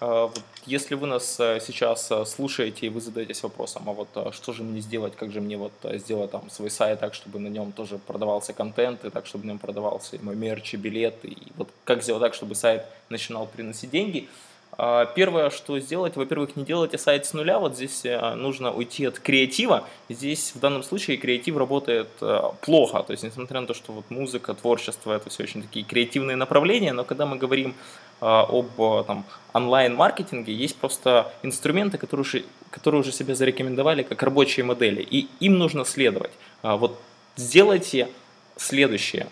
А, 0.00 0.32
если 0.64 0.94
вы 0.94 1.06
нас 1.06 1.38
э, 1.38 1.60
сейчас 1.60 2.10
э, 2.10 2.24
слушаете 2.24 2.86
и 2.86 2.88
вы 2.88 3.00
задаетесь 3.00 3.42
вопросом, 3.42 3.82
а 3.86 3.92
вот 3.92 4.08
а, 4.14 4.32
что 4.32 4.52
же 4.52 4.62
мне 4.62 4.80
сделать, 4.80 5.14
как 5.14 5.30
же 5.30 5.40
мне 5.42 5.58
вот 5.58 5.72
э, 5.82 5.98
сделать 5.98 6.30
там 6.30 6.48
свой 6.50 6.70
сайт 6.70 7.00
так, 7.00 7.12
чтобы 7.12 7.38
на 7.38 7.48
нем 7.48 7.72
тоже 7.72 7.98
продавался 7.98 8.54
контент, 8.54 9.04
и 9.04 9.10
так, 9.10 9.26
чтобы 9.26 9.44
на 9.44 9.50
нем 9.50 9.58
продавался 9.58 10.16
и 10.16 10.18
мой 10.22 10.36
мерч, 10.36 10.72
и 10.72 10.78
билеты, 10.78 11.28
и 11.28 11.52
вот 11.56 11.68
как 11.84 12.02
сделать 12.02 12.22
так, 12.22 12.34
чтобы 12.34 12.54
сайт 12.54 12.86
начинал 13.10 13.46
приносить 13.46 13.90
деньги– 13.90 14.28
а, 14.82 15.04
первое, 15.04 15.50
что 15.50 15.78
сделать, 15.78 16.16
во-первых, 16.16 16.56
не 16.56 16.64
делайте 16.64 16.96
сайт 16.96 17.26
с 17.26 17.34
нуля, 17.34 17.58
вот 17.58 17.74
здесь 17.74 18.04
э, 18.06 18.34
нужно 18.34 18.72
уйти 18.72 19.04
от 19.04 19.18
креатива. 19.18 19.86
Здесь 20.08 20.52
в 20.54 20.60
данном 20.60 20.82
случае 20.82 21.16
креатив 21.16 21.58
работает 21.58 22.08
э, 22.22 22.40
плохо, 22.62 23.02
то 23.02 23.10
есть 23.12 23.22
несмотря 23.22 23.60
на 23.60 23.66
то, 23.66 23.74
что 23.74 23.92
вот 23.92 24.04
музыка, 24.10 24.54
творчество, 24.54 25.12
это 25.12 25.28
все 25.28 25.42
очень 25.42 25.60
такие 25.60 25.84
креативные 25.84 26.36
направления, 26.36 26.94
но 26.94 27.04
когда 27.04 27.26
мы 27.26 27.36
говорим 27.36 27.70
э, 27.70 27.74
об 28.20 29.06
там, 29.06 29.24
онлайн-маркетинге, 29.52 30.52
есть 30.52 30.76
просто 30.76 31.32
инструменты, 31.42 31.98
которые 31.98 32.22
уже, 32.22 32.44
которые 32.70 33.00
уже 33.00 33.12
себя 33.12 33.34
зарекомендовали 33.34 34.02
как 34.02 34.22
рабочие 34.22 34.64
модели, 34.64 35.02
и 35.02 35.28
им 35.40 35.58
нужно 35.58 35.84
следовать. 35.84 36.32
А, 36.62 36.76
вот 36.76 37.00
сделайте 37.36 38.08
следующее. 38.56 39.28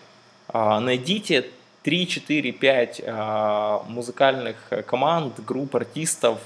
А, 0.47 0.79
найдите 0.79 1.49
3, 1.83 2.07
4, 2.07 2.51
5 2.51 3.01
музыкальных 3.87 4.57
команд, 4.85 5.39
групп, 5.45 5.75
артистов 5.75 6.39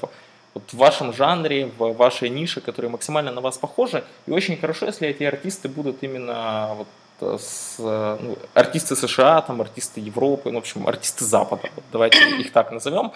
вот 0.53 0.63
в 0.71 0.77
вашем 0.77 1.13
жанре, 1.13 1.71
в 1.77 1.93
вашей 1.93 2.29
нише, 2.29 2.61
которые 2.61 2.91
максимально 2.91 3.31
на 3.31 3.41
вас 3.41 3.57
похожи. 3.57 4.03
И 4.27 4.31
очень 4.31 4.57
хорошо, 4.57 4.85
если 4.85 5.07
эти 5.07 5.23
артисты 5.23 5.67
будут 5.67 6.03
именно 6.03 6.75
вот 6.77 6.87
с, 7.21 7.75
ну, 7.77 8.37
артисты 8.53 8.95
США, 8.95 9.41
там, 9.41 9.61
артисты 9.61 9.99
Европы, 9.99 10.51
ну, 10.51 10.59
в 10.59 10.61
общем, 10.61 10.87
артисты 10.87 11.25
Запада. 11.25 11.69
Вот 11.75 11.83
давайте 11.91 12.19
их 12.39 12.51
так 12.51 12.71
назовем. 12.71 13.13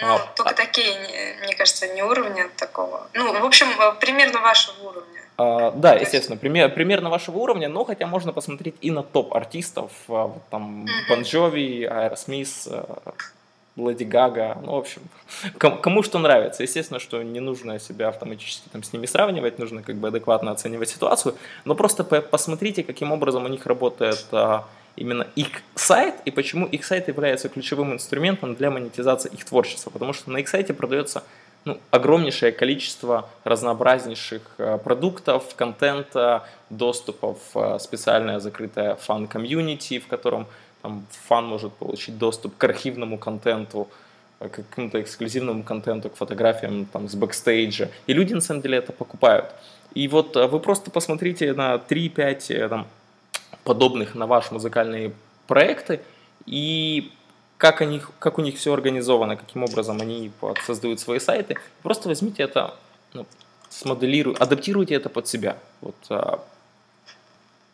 Ну, 0.00 0.14
а, 0.14 0.18
только 0.34 0.52
а... 0.52 0.54
такие, 0.54 1.36
мне 1.42 1.54
кажется, 1.54 1.86
не 1.88 2.02
уровня 2.02 2.48
такого. 2.56 3.06
Ну, 3.14 3.40
в 3.40 3.44
общем, 3.44 3.66
э, 3.78 3.92
примерно 4.00 4.40
вашего 4.40 4.88
уровня. 4.88 5.20
А, 5.36 5.70
да, 5.72 5.94
естественно, 5.94 6.36
пример, 6.36 6.72
примерно 6.72 7.10
вашего 7.10 7.38
уровня, 7.38 7.68
но 7.68 7.84
хотя 7.84 8.06
можно 8.06 8.32
посмотреть 8.32 8.76
и 8.80 8.90
на 8.90 9.02
топ 9.02 9.34
артистов, 9.34 9.92
а, 10.08 10.28
вот 10.28 10.42
там 10.50 10.86
Bon 11.08 11.22
Jovi, 11.22 11.84
Aerosmith, 11.84 12.68
Lady 13.76 14.04
Gaga, 14.04 14.58
ну, 14.62 14.72
в 14.72 14.78
общем, 14.78 15.02
кому, 15.58 16.02
что 16.02 16.18
нравится. 16.18 16.62
Естественно, 16.62 17.00
что 17.00 17.22
не 17.22 17.40
нужно 17.40 17.78
себя 17.78 18.08
автоматически 18.08 18.68
там 18.70 18.82
с 18.82 18.92
ними 18.92 19.06
сравнивать, 19.06 19.58
нужно 19.58 19.82
как 19.82 19.96
бы 19.96 20.08
адекватно 20.08 20.50
оценивать 20.50 20.90
ситуацию, 20.90 21.34
но 21.64 21.74
просто 21.74 22.04
по 22.04 22.20
посмотрите, 22.20 22.82
каким 22.82 23.12
образом 23.12 23.44
у 23.44 23.48
них 23.48 23.66
работает 23.66 24.26
а, 24.32 24.66
именно 24.96 25.26
их 25.36 25.48
сайт 25.74 26.16
и 26.24 26.30
почему 26.30 26.66
их 26.66 26.84
сайт 26.84 27.08
является 27.08 27.48
ключевым 27.48 27.94
инструментом 27.94 28.54
для 28.54 28.70
монетизации 28.70 29.30
их 29.32 29.44
творчества, 29.44 29.90
потому 29.90 30.12
что 30.12 30.30
на 30.30 30.38
их 30.38 30.48
сайте 30.48 30.74
продается 30.74 31.22
ну, 31.64 31.78
огромнейшее 31.90 32.52
количество 32.52 33.28
разнообразнейших 33.44 34.42
а, 34.58 34.78
продуктов, 34.78 35.54
контента, 35.54 36.46
доступов, 36.70 37.38
а, 37.54 37.78
специальная 37.78 38.40
закрытая 38.40 38.96
фан-комьюнити, 38.96 39.98
в 39.98 40.08
котором 40.08 40.46
там, 40.82 41.06
фан 41.10 41.46
может 41.46 41.72
получить 41.72 42.18
доступ 42.18 42.56
к 42.56 42.64
архивному 42.64 43.18
контенту, 43.18 43.88
э, 44.40 44.48
к 44.48 44.56
какому-то 44.56 45.00
эксклюзивному 45.00 45.62
контенту, 45.62 46.10
к 46.10 46.16
фотографиям 46.16 46.86
там, 46.86 47.08
с 47.08 47.14
бэкстейджа. 47.14 47.88
И 48.06 48.12
люди 48.12 48.34
на 48.34 48.40
самом 48.40 48.62
деле 48.62 48.78
это 48.78 48.92
покупают. 48.92 49.54
И 49.94 50.08
вот 50.08 50.36
э, 50.36 50.46
вы 50.46 50.60
просто 50.60 50.90
посмотрите 50.90 51.52
на 51.54 51.76
3-5 51.76 52.54
э, 52.54 52.68
там, 52.68 52.86
подобных 53.64 54.14
на 54.14 54.26
ваши 54.26 54.52
музыкальные 54.52 55.12
проекты 55.46 56.00
и 56.46 57.12
как, 57.58 57.80
они, 57.80 58.00
как 58.18 58.38
у 58.38 58.42
них 58.42 58.56
все 58.56 58.72
организовано, 58.72 59.36
каким 59.36 59.62
образом 59.62 60.00
они 60.00 60.32
создают 60.66 60.98
свои 60.98 61.20
сайты. 61.20 61.56
Просто 61.82 62.08
возьмите 62.08 62.42
это, 62.42 62.74
ну, 63.12 63.24
смоделируйте, 63.68 64.42
адаптируйте 64.42 64.94
это 64.96 65.08
под 65.08 65.28
себя. 65.28 65.56
Вот, 65.80 65.94
а, 66.10 66.42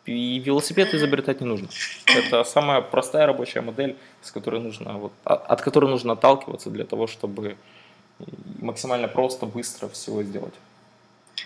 и 0.09 0.39
велосипед 0.39 0.93
изобретать 0.93 1.41
не 1.41 1.47
нужно. 1.47 1.67
Это 2.05 2.43
самая 2.43 2.81
простая 2.81 3.27
рабочая 3.27 3.61
модель, 3.61 3.95
с 4.21 4.31
которой 4.31 4.59
нужно, 4.59 4.93
вот, 4.93 5.11
от 5.23 5.61
которой 5.61 5.89
нужно 5.89 6.13
отталкиваться 6.13 6.69
для 6.69 6.85
того, 6.85 7.07
чтобы 7.07 7.55
максимально 8.59 9.07
просто, 9.07 9.45
быстро 9.45 9.87
всего 9.87 10.23
сделать. 10.23 10.53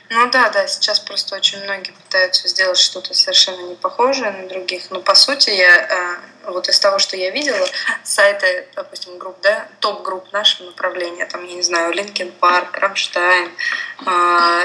Ну 0.09 0.29
да, 0.29 0.49
да, 0.49 0.67
сейчас 0.67 0.99
просто 0.99 1.35
очень 1.35 1.63
многие 1.63 1.91
пытаются 1.91 2.47
сделать 2.47 2.77
что-то 2.77 3.13
совершенно 3.13 3.61
не 3.61 3.75
похожее 3.75 4.31
на 4.31 4.47
других. 4.47 4.91
Но 4.91 5.01
по 5.01 5.15
сути 5.15 5.49
я 5.49 5.87
э, 5.87 6.49
вот 6.51 6.69
из 6.69 6.79
того, 6.79 6.99
что 6.99 7.15
я 7.17 7.31
видела, 7.31 7.65
сайты, 8.03 8.67
допустим, 8.75 9.17
групп, 9.17 9.37
да, 9.41 9.67
топ-групп 9.79 10.31
нашего 10.31 10.67
направления, 10.67 11.25
там, 11.25 11.45
я 11.45 11.55
не 11.55 11.61
знаю, 11.61 11.93
Linkin 11.93 12.31
Park, 12.31 12.77
Rammstein, 12.77 13.51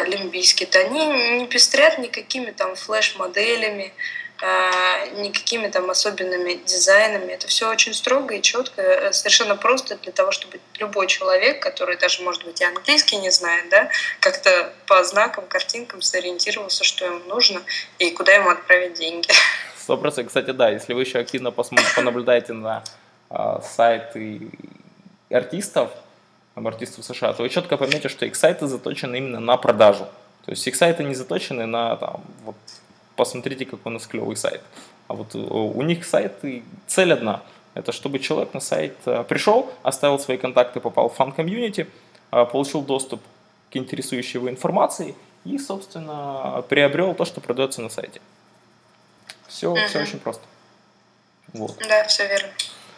Limp 0.07 0.29
Bizkit, 0.29 0.67
они 0.75 1.07
не 1.39 1.47
пестрят 1.47 1.99
никакими 1.99 2.51
там 2.51 2.75
флеш-моделями, 2.75 3.95
а, 4.41 5.07
никакими 5.17 5.69
там 5.69 5.91
особенными 5.91 6.55
дизайнами. 6.65 7.33
Это 7.33 7.49
все 7.49 7.69
очень 7.69 7.93
строго 7.93 8.35
и 8.35 8.43
четко, 8.43 8.81
э, 8.83 9.13
совершенно 9.13 9.57
просто 9.57 9.97
для 9.97 10.13
того, 10.13 10.31
чтобы 10.31 10.61
любой 10.79 11.09
человек, 11.09 11.61
который 11.61 11.97
даже, 11.97 12.23
может 12.23 12.45
быть, 12.45 12.61
и 12.61 12.65
английский 12.65 13.17
не 13.17 13.31
знает, 13.31 13.69
да, 13.69 13.91
как-то 14.21 14.73
по 14.87 15.03
знакам, 15.03 15.47
картинкам 15.49 16.03
сориентировался, 16.03 16.85
что 16.85 17.05
ему 17.05 17.19
нужно 17.25 17.63
и 17.99 18.11
куда 18.11 18.33
ему 18.33 18.51
отправить 18.51 18.95
деньги. 18.95 19.29
Сто. 19.77 19.97
Кстати, 19.97 20.51
да, 20.51 20.71
если 20.71 20.93
вы 20.93 21.01
еще 21.01 21.19
активно 21.19 21.51
посмотрите, 21.51 21.93
понаблюдаете 21.97 22.53
на 22.53 22.85
э, 23.31 23.61
сайты 23.63 24.51
артистов, 25.31 25.91
артистов 26.55 27.05
США, 27.05 27.33
то 27.33 27.43
вы 27.43 27.49
четко 27.49 27.77
поймете, 27.77 28.09
что 28.09 28.25
их 28.25 28.37
сайты 28.37 28.67
заточены 28.67 29.17
именно 29.17 29.41
на 29.41 29.57
продажу. 29.57 30.07
То 30.45 30.53
есть 30.53 30.67
их 30.67 30.77
сайты 30.77 31.05
не 31.05 31.15
заточены 31.15 31.67
на 31.67 31.97
там, 31.97 32.23
вот, 32.45 32.57
посмотрите, 33.19 33.65
какой 33.67 33.91
у 33.91 33.95
нас 33.95 34.07
клевый 34.07 34.37
сайт. 34.37 34.63
А 35.09 35.15
вот 35.15 35.35
э, 35.35 35.39
у 35.39 35.83
них 35.83 36.07
сайт 36.07 36.45
и 36.45 36.63
цель 36.87 37.13
одна. 37.13 37.43
Это 37.75 37.93
чтобы 37.93 38.21
человек 38.21 38.55
на 38.55 38.61
сайт 38.61 38.95
э, 39.07 39.25
пришел, 39.29 39.71
оставил 39.83 40.19
свои 40.19 40.39
контакты, 40.39 40.81
попал 40.81 41.09
в 41.09 41.17
фан-комьюнити, 41.17 41.89
э, 42.31 42.45
получил 42.47 42.83
доступ 42.83 43.21
к 43.71 43.77
интересующей 43.77 44.39
его 44.39 44.49
информации 44.49 45.15
и, 45.45 45.59
собственно, 45.59 46.65
приобрел 46.69 47.15
то, 47.15 47.25
что 47.25 47.41
продается 47.41 47.83
на 47.83 47.91
сайте. 47.91 48.21
Все, 49.49 49.71
угу. 49.71 49.81
все 49.89 50.01
очень 50.01 50.21
просто. 50.21 50.43
Вот. 51.53 51.77
Да, 51.89 52.05
все 52.05 52.29
верно. 52.29 52.51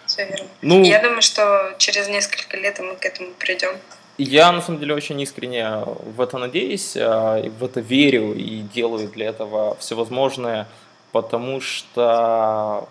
Все 0.07 0.27
верно. 0.27 0.49
Ну, 0.61 0.83
Я 0.83 1.01
думаю, 1.01 1.23
что 1.23 1.75
через 1.79 2.09
несколько 2.09 2.57
лет 2.59 2.79
мы 2.79 2.97
к 2.97 3.05
этому 3.07 3.31
придем. 3.39 3.75
Я, 4.23 4.53
на 4.53 4.61
самом 4.61 4.81
деле, 4.81 4.95
очень 4.95 5.19
искренне 5.23 5.83
в 5.87 6.21
это 6.21 6.37
надеюсь, 6.37 6.95
а, 6.95 7.41
в 7.41 7.65
это 7.65 7.81
верю 7.81 8.35
и 8.35 8.61
делаю 8.61 9.09
для 9.09 9.29
этого 9.29 9.75
все 9.77 9.95
возможное, 9.95 10.69
потому 11.11 11.63
что, 11.63 12.87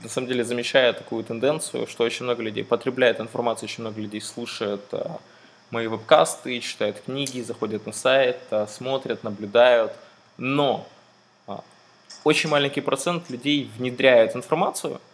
на 0.00 0.08
самом 0.08 0.28
деле, 0.28 0.44
замечаю 0.44 0.94
такую 0.94 1.24
тенденцию, 1.24 1.88
что 1.88 2.04
очень 2.04 2.24
много 2.24 2.44
людей 2.44 2.62
потребляет 2.62 3.18
информацию, 3.18 3.68
очень 3.68 3.82
много 3.82 4.00
людей 4.00 4.20
слушает 4.20 4.82
а, 4.92 5.18
мои 5.72 5.88
вебкасты, 5.88 6.60
читают 6.60 7.00
книги, 7.04 7.40
заходят 7.40 7.84
на 7.84 7.92
сайт, 7.92 8.38
смотрят, 8.68 9.24
наблюдают, 9.24 9.90
но 10.36 10.86
очень 12.22 12.48
маленький 12.48 12.80
процент 12.80 13.28
людей 13.28 13.68
внедряют 13.76 14.36
информацию– 14.36 15.00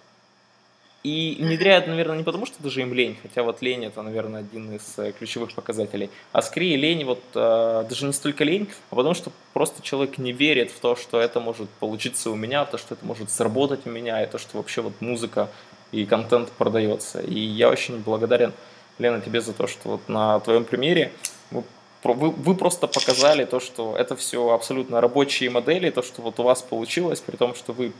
и 1.02 1.38
внедряют, 1.40 1.86
наверное, 1.86 2.18
не 2.18 2.24
потому, 2.24 2.44
что 2.44 2.62
даже 2.62 2.82
им 2.82 2.92
лень, 2.92 3.16
хотя 3.22 3.42
вот 3.42 3.62
лень 3.62 3.86
это, 3.86 4.02
наверное, 4.02 4.40
один 4.40 4.74
из 4.74 4.98
э, 4.98 5.12
ключевых 5.12 5.54
показателей, 5.54 6.10
а 6.32 6.42
скорее 6.42 6.76
лень, 6.76 7.04
вот 7.04 7.22
э, 7.34 7.84
даже 7.88 8.04
не 8.04 8.12
столько 8.12 8.44
лень, 8.44 8.68
а 8.90 8.96
потому 8.96 9.14
что 9.14 9.32
просто 9.54 9.82
человек 9.82 10.18
не 10.18 10.32
верит 10.32 10.70
в 10.70 10.78
то, 10.78 10.96
что 10.96 11.18
это 11.18 11.40
может 11.40 11.70
получиться 11.70 12.30
у 12.30 12.34
меня, 12.34 12.64
в 12.64 12.70
то, 12.70 12.76
что 12.76 12.94
это 12.94 13.06
может 13.06 13.30
сработать 13.30 13.86
у 13.86 13.90
меня, 13.90 14.22
и 14.22 14.26
то, 14.26 14.36
что 14.36 14.58
вообще 14.58 14.82
вот 14.82 14.92
музыка 15.00 15.48
и 15.90 16.04
контент 16.04 16.50
продается. 16.50 17.20
И 17.20 17.38
я 17.38 17.70
очень 17.70 17.98
благодарен, 18.00 18.52
Лена, 18.98 19.22
тебе 19.22 19.40
за 19.40 19.54
то, 19.54 19.66
что 19.66 19.88
вот 19.88 20.08
на 20.08 20.38
твоем 20.40 20.64
примере 20.64 21.12
вы, 21.50 21.64
вы, 22.04 22.30
вы 22.30 22.54
просто 22.54 22.86
показали 22.86 23.46
то, 23.46 23.58
что 23.58 23.96
это 23.96 24.16
все 24.16 24.50
абсолютно 24.50 25.00
рабочие 25.00 25.48
модели, 25.48 25.88
то, 25.88 26.02
что 26.02 26.20
вот 26.20 26.38
у 26.40 26.42
вас 26.42 26.60
получилось, 26.60 27.20
при 27.20 27.36
том, 27.36 27.54
что 27.54 27.72
вы 27.72 27.92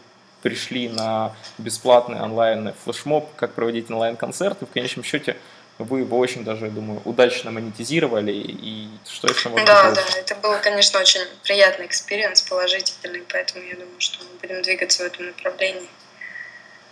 пришли 0.43 0.89
на 0.89 1.35
бесплатный 1.59 2.21
онлайн 2.21 2.73
флешмоб, 2.85 3.29
как 3.37 3.55
проводить 3.55 3.91
онлайн-концерты. 3.91 4.67
В 4.67 4.71
конечном 4.71 5.05
счете 5.05 5.37
вы 5.79 6.01
его 6.01 6.19
очень 6.19 6.45
даже, 6.45 6.67
я 6.67 6.71
думаю, 6.71 7.01
удачно 7.05 7.51
монетизировали. 7.51 8.33
И 8.33 8.89
что 9.09 9.29
еще 9.29 9.49
можно 9.49 9.67
Да, 9.67 9.91
да, 9.93 10.03
это 10.19 10.35
был, 10.37 10.55
конечно, 10.61 11.01
очень 11.01 11.23
приятный 11.43 11.87
experience, 11.87 12.43
положительный, 12.43 13.23
поэтому 13.29 13.65
я 13.65 13.75
думаю, 13.75 14.01
что 14.01 14.23
мы 14.25 14.39
будем 14.41 14.63
двигаться 14.63 15.03
в 15.03 15.07
этом 15.07 15.27
направлении. 15.27 15.89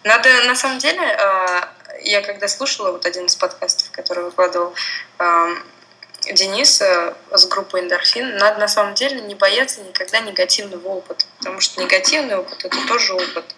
Надо, 0.05 0.29
на 0.47 0.55
самом 0.55 0.79
деле, 0.79 1.01
а, 1.01 1.69
я 2.03 2.23
когда 2.23 2.49
слушала 2.49 2.93
вот 2.93 3.05
один 3.05 3.27
из 3.27 3.37
подкастов, 3.37 3.91
который 3.91 4.25
выкладывал 4.25 4.75
Денис 6.33 6.81
с 6.81 7.47
группой 7.47 7.81
«Эндорфин», 7.81 8.37
надо 8.37 8.59
на 8.61 8.69
самом 8.69 8.95
деле 8.95 9.21
не 9.21 9.35
бояться 9.35 9.81
никогда 9.83 10.21
негативного 10.21 10.89
опыта, 10.89 11.25
потому 11.39 11.61
что 11.61 11.81
негативный 11.81 12.37
опыт– 12.37 12.65
это 12.65 12.77
тоже 12.87 13.15
опыт. 13.15 13.55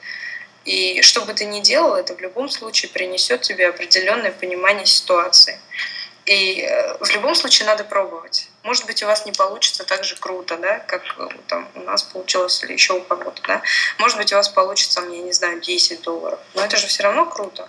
И 0.64 1.00
что 1.02 1.22
бы 1.22 1.32
ты 1.32 1.46
ни 1.46 1.60
делал, 1.60 1.94
это 1.94 2.14
в 2.14 2.20
любом 2.20 2.48
случае 2.48 2.90
принесет 2.90 3.42
тебе 3.42 3.68
определенное 3.68 4.30
понимание 4.30 4.86
ситуации. 4.86 5.58
И 6.26 6.60
э, 6.62 6.96
в 7.02 7.10
любом 7.10 7.34
случае 7.34 7.66
надо 7.66 7.82
пробовать. 7.82 8.48
Может 8.62 8.86
быть, 8.86 9.02
у 9.02 9.06
вас 9.06 9.24
не 9.24 9.32
получится 9.32 9.84
так 9.84 10.04
же 10.04 10.16
круто, 10.16 10.58
да, 10.58 10.78
как 10.80 11.02
э, 11.18 11.28
там, 11.48 11.68
у 11.74 11.80
нас 11.80 12.02
получилось 12.02 12.62
или 12.62 12.74
еще 12.74 12.92
у 12.92 13.00
кого-то. 13.00 13.42
Да? 13.48 13.62
Может 13.98 14.18
быть, 14.18 14.32
у 14.32 14.36
вас 14.36 14.48
получится, 14.48 15.00
я 15.00 15.22
не 15.22 15.32
знаю, 15.32 15.60
10 15.60 16.02
долларов. 16.02 16.38
Но 16.54 16.62
это 16.62 16.76
же 16.76 16.86
все 16.86 17.02
равно 17.02 17.24
круто. 17.24 17.68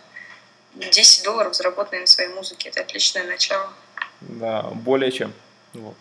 10 0.76 1.24
долларов, 1.24 1.56
заработанные 1.56 2.02
на 2.02 2.08
своей 2.08 2.30
музыке, 2.30 2.70
это 2.70 2.82
отличное 2.82 3.24
начало. 3.24 3.74
Да, 4.22 4.64
более 4.74 5.12
чем. 5.12 5.34
Вот. 5.74 5.96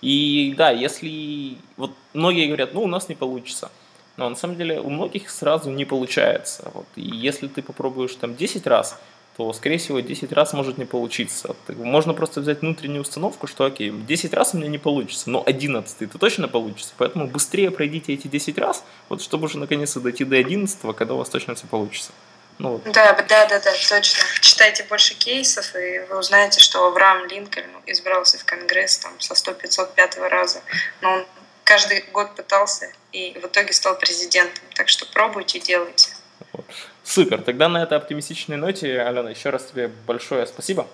И 0.00 0.54
да, 0.56 0.70
если... 0.70 1.56
Вот 1.76 1.92
многие 2.12 2.46
говорят, 2.46 2.74
ну, 2.74 2.82
у 2.82 2.88
нас 2.88 3.08
не 3.08 3.14
получится. 3.14 3.70
Но 4.16 4.28
на 4.28 4.36
самом 4.36 4.56
деле 4.56 4.80
у 4.80 4.90
многих 4.90 5.30
сразу 5.30 5.70
не 5.70 5.84
получается. 5.84 6.70
Вот. 6.74 6.86
И 6.96 7.02
если 7.02 7.48
ты 7.48 7.62
попробуешь 7.62 8.14
там 8.16 8.36
10 8.36 8.66
раз, 8.66 8.98
то, 9.36 9.50
скорее 9.54 9.78
всего, 9.78 10.00
10 10.00 10.30
раз 10.32 10.52
может 10.52 10.76
не 10.76 10.84
получиться. 10.84 11.56
Можно 11.68 12.12
просто 12.12 12.40
взять 12.40 12.60
внутреннюю 12.60 13.00
установку, 13.00 13.46
что, 13.46 13.64
окей, 13.64 13.90
10 13.90 14.34
раз 14.34 14.52
у 14.52 14.58
меня 14.58 14.68
не 14.68 14.78
получится, 14.78 15.30
но 15.30 15.42
11 15.44 16.02
это 16.02 16.18
точно 16.18 16.48
получится. 16.48 16.92
Поэтому 16.98 17.26
быстрее 17.26 17.70
пройдите 17.70 18.12
эти 18.12 18.28
10 18.28 18.58
раз, 18.58 18.84
вот 19.08 19.22
чтобы 19.22 19.46
уже 19.46 19.58
наконец-то 19.58 20.00
дойти 20.00 20.24
до 20.24 20.36
11, 20.36 20.78
когда 20.94 21.14
у 21.14 21.18
вас 21.18 21.30
точно 21.30 21.54
все 21.54 21.66
получится. 21.66 22.12
Ну, 22.58 22.80
да, 22.84 23.12
да, 23.12 23.46
да, 23.46 23.46
да, 23.46 23.72
точно. 23.88 24.22
Читайте 24.40 24.84
больше 24.84 25.14
кейсов, 25.14 25.74
и 25.74 26.00
вы 26.08 26.18
узнаете, 26.18 26.60
что 26.60 26.86
Авраам 26.86 27.26
Линкольн 27.26 27.70
избрался 27.86 28.38
в 28.38 28.44
Конгресс 28.44 28.98
там, 28.98 29.18
со 29.20 29.34
100-505 29.34 30.28
раза. 30.28 30.60
Но 31.00 31.14
он 31.14 31.26
каждый 31.64 32.04
год 32.12 32.34
пытался 32.34 32.92
и 33.12 33.38
в 33.40 33.46
итоге 33.46 33.72
стал 33.72 33.98
президентом. 33.98 34.64
Так 34.74 34.88
что 34.88 35.06
пробуйте, 35.06 35.58
делайте. 35.60 36.10
Супер. 37.04 37.42
Тогда 37.42 37.68
на 37.68 37.82
этой 37.82 37.98
оптимистичной 37.98 38.56
ноте, 38.56 39.00
Алена, 39.00 39.30
еще 39.30 39.50
раз 39.50 39.66
тебе 39.66 39.88
большое 39.88 40.46
спасибо 40.46 40.86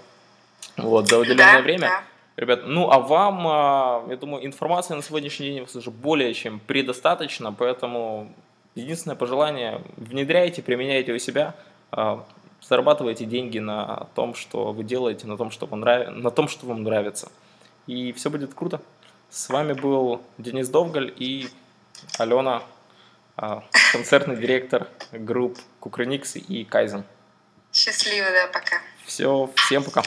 вот, 0.77 1.09
за 1.09 1.19
уделенное 1.19 1.55
да, 1.55 1.61
время. 1.61 1.89
Да. 1.89 2.03
Ребят, 2.37 2.61
ну 2.67 2.91
а 2.91 3.01
вам, 3.01 3.47
а, 3.49 4.05
я 4.09 4.17
думаю, 4.17 4.47
информации 4.47 4.95
на 4.95 5.03
сегодняшний 5.03 5.49
день 5.49 5.59
у 5.61 5.63
вас 5.65 5.75
уже 5.75 5.91
более 5.91 6.33
чем 6.35 6.61
предостаточно, 6.61 7.53
поэтому 7.53 8.33
единственное 8.81 9.17
пожелание, 9.17 9.83
внедряйте, 9.97 10.63
применяйте 10.63 11.13
у 11.13 11.19
себя, 11.19 11.55
а, 11.91 12.25
зарабатывайте 12.63 13.25
деньги 13.25 13.59
на 13.59 14.09
том, 14.15 14.35
что 14.35 14.73
вы 14.73 14.85
делаете, 14.85 15.27
на 15.27 15.37
том, 15.37 15.51
что 15.51 15.67
вам, 15.67 15.81
нрав... 15.81 16.09
на 16.11 16.31
том, 16.31 16.49
что 16.49 16.67
вам 16.67 16.83
нравится. 16.83 17.31
И 17.87 18.13
все 18.13 18.31
будет 18.31 18.55
круто. 18.55 18.81
С 19.31 19.49
вами 19.49 19.73
был 19.73 20.23
Денис 20.39 20.69
Довгаль 20.69 21.13
и 21.17 21.49
Алена, 22.19 22.63
а, 23.37 23.63
концертный 23.93 24.37
директор 24.37 24.89
групп 25.13 25.59
Кукрыникс 25.81 26.37
и 26.37 26.65
Кайзен. 26.65 27.05
Счастливо, 27.73 28.27
да, 28.31 28.47
пока. 28.47 28.81
Все, 29.05 29.51
всем 29.55 29.85
пока. 29.85 30.03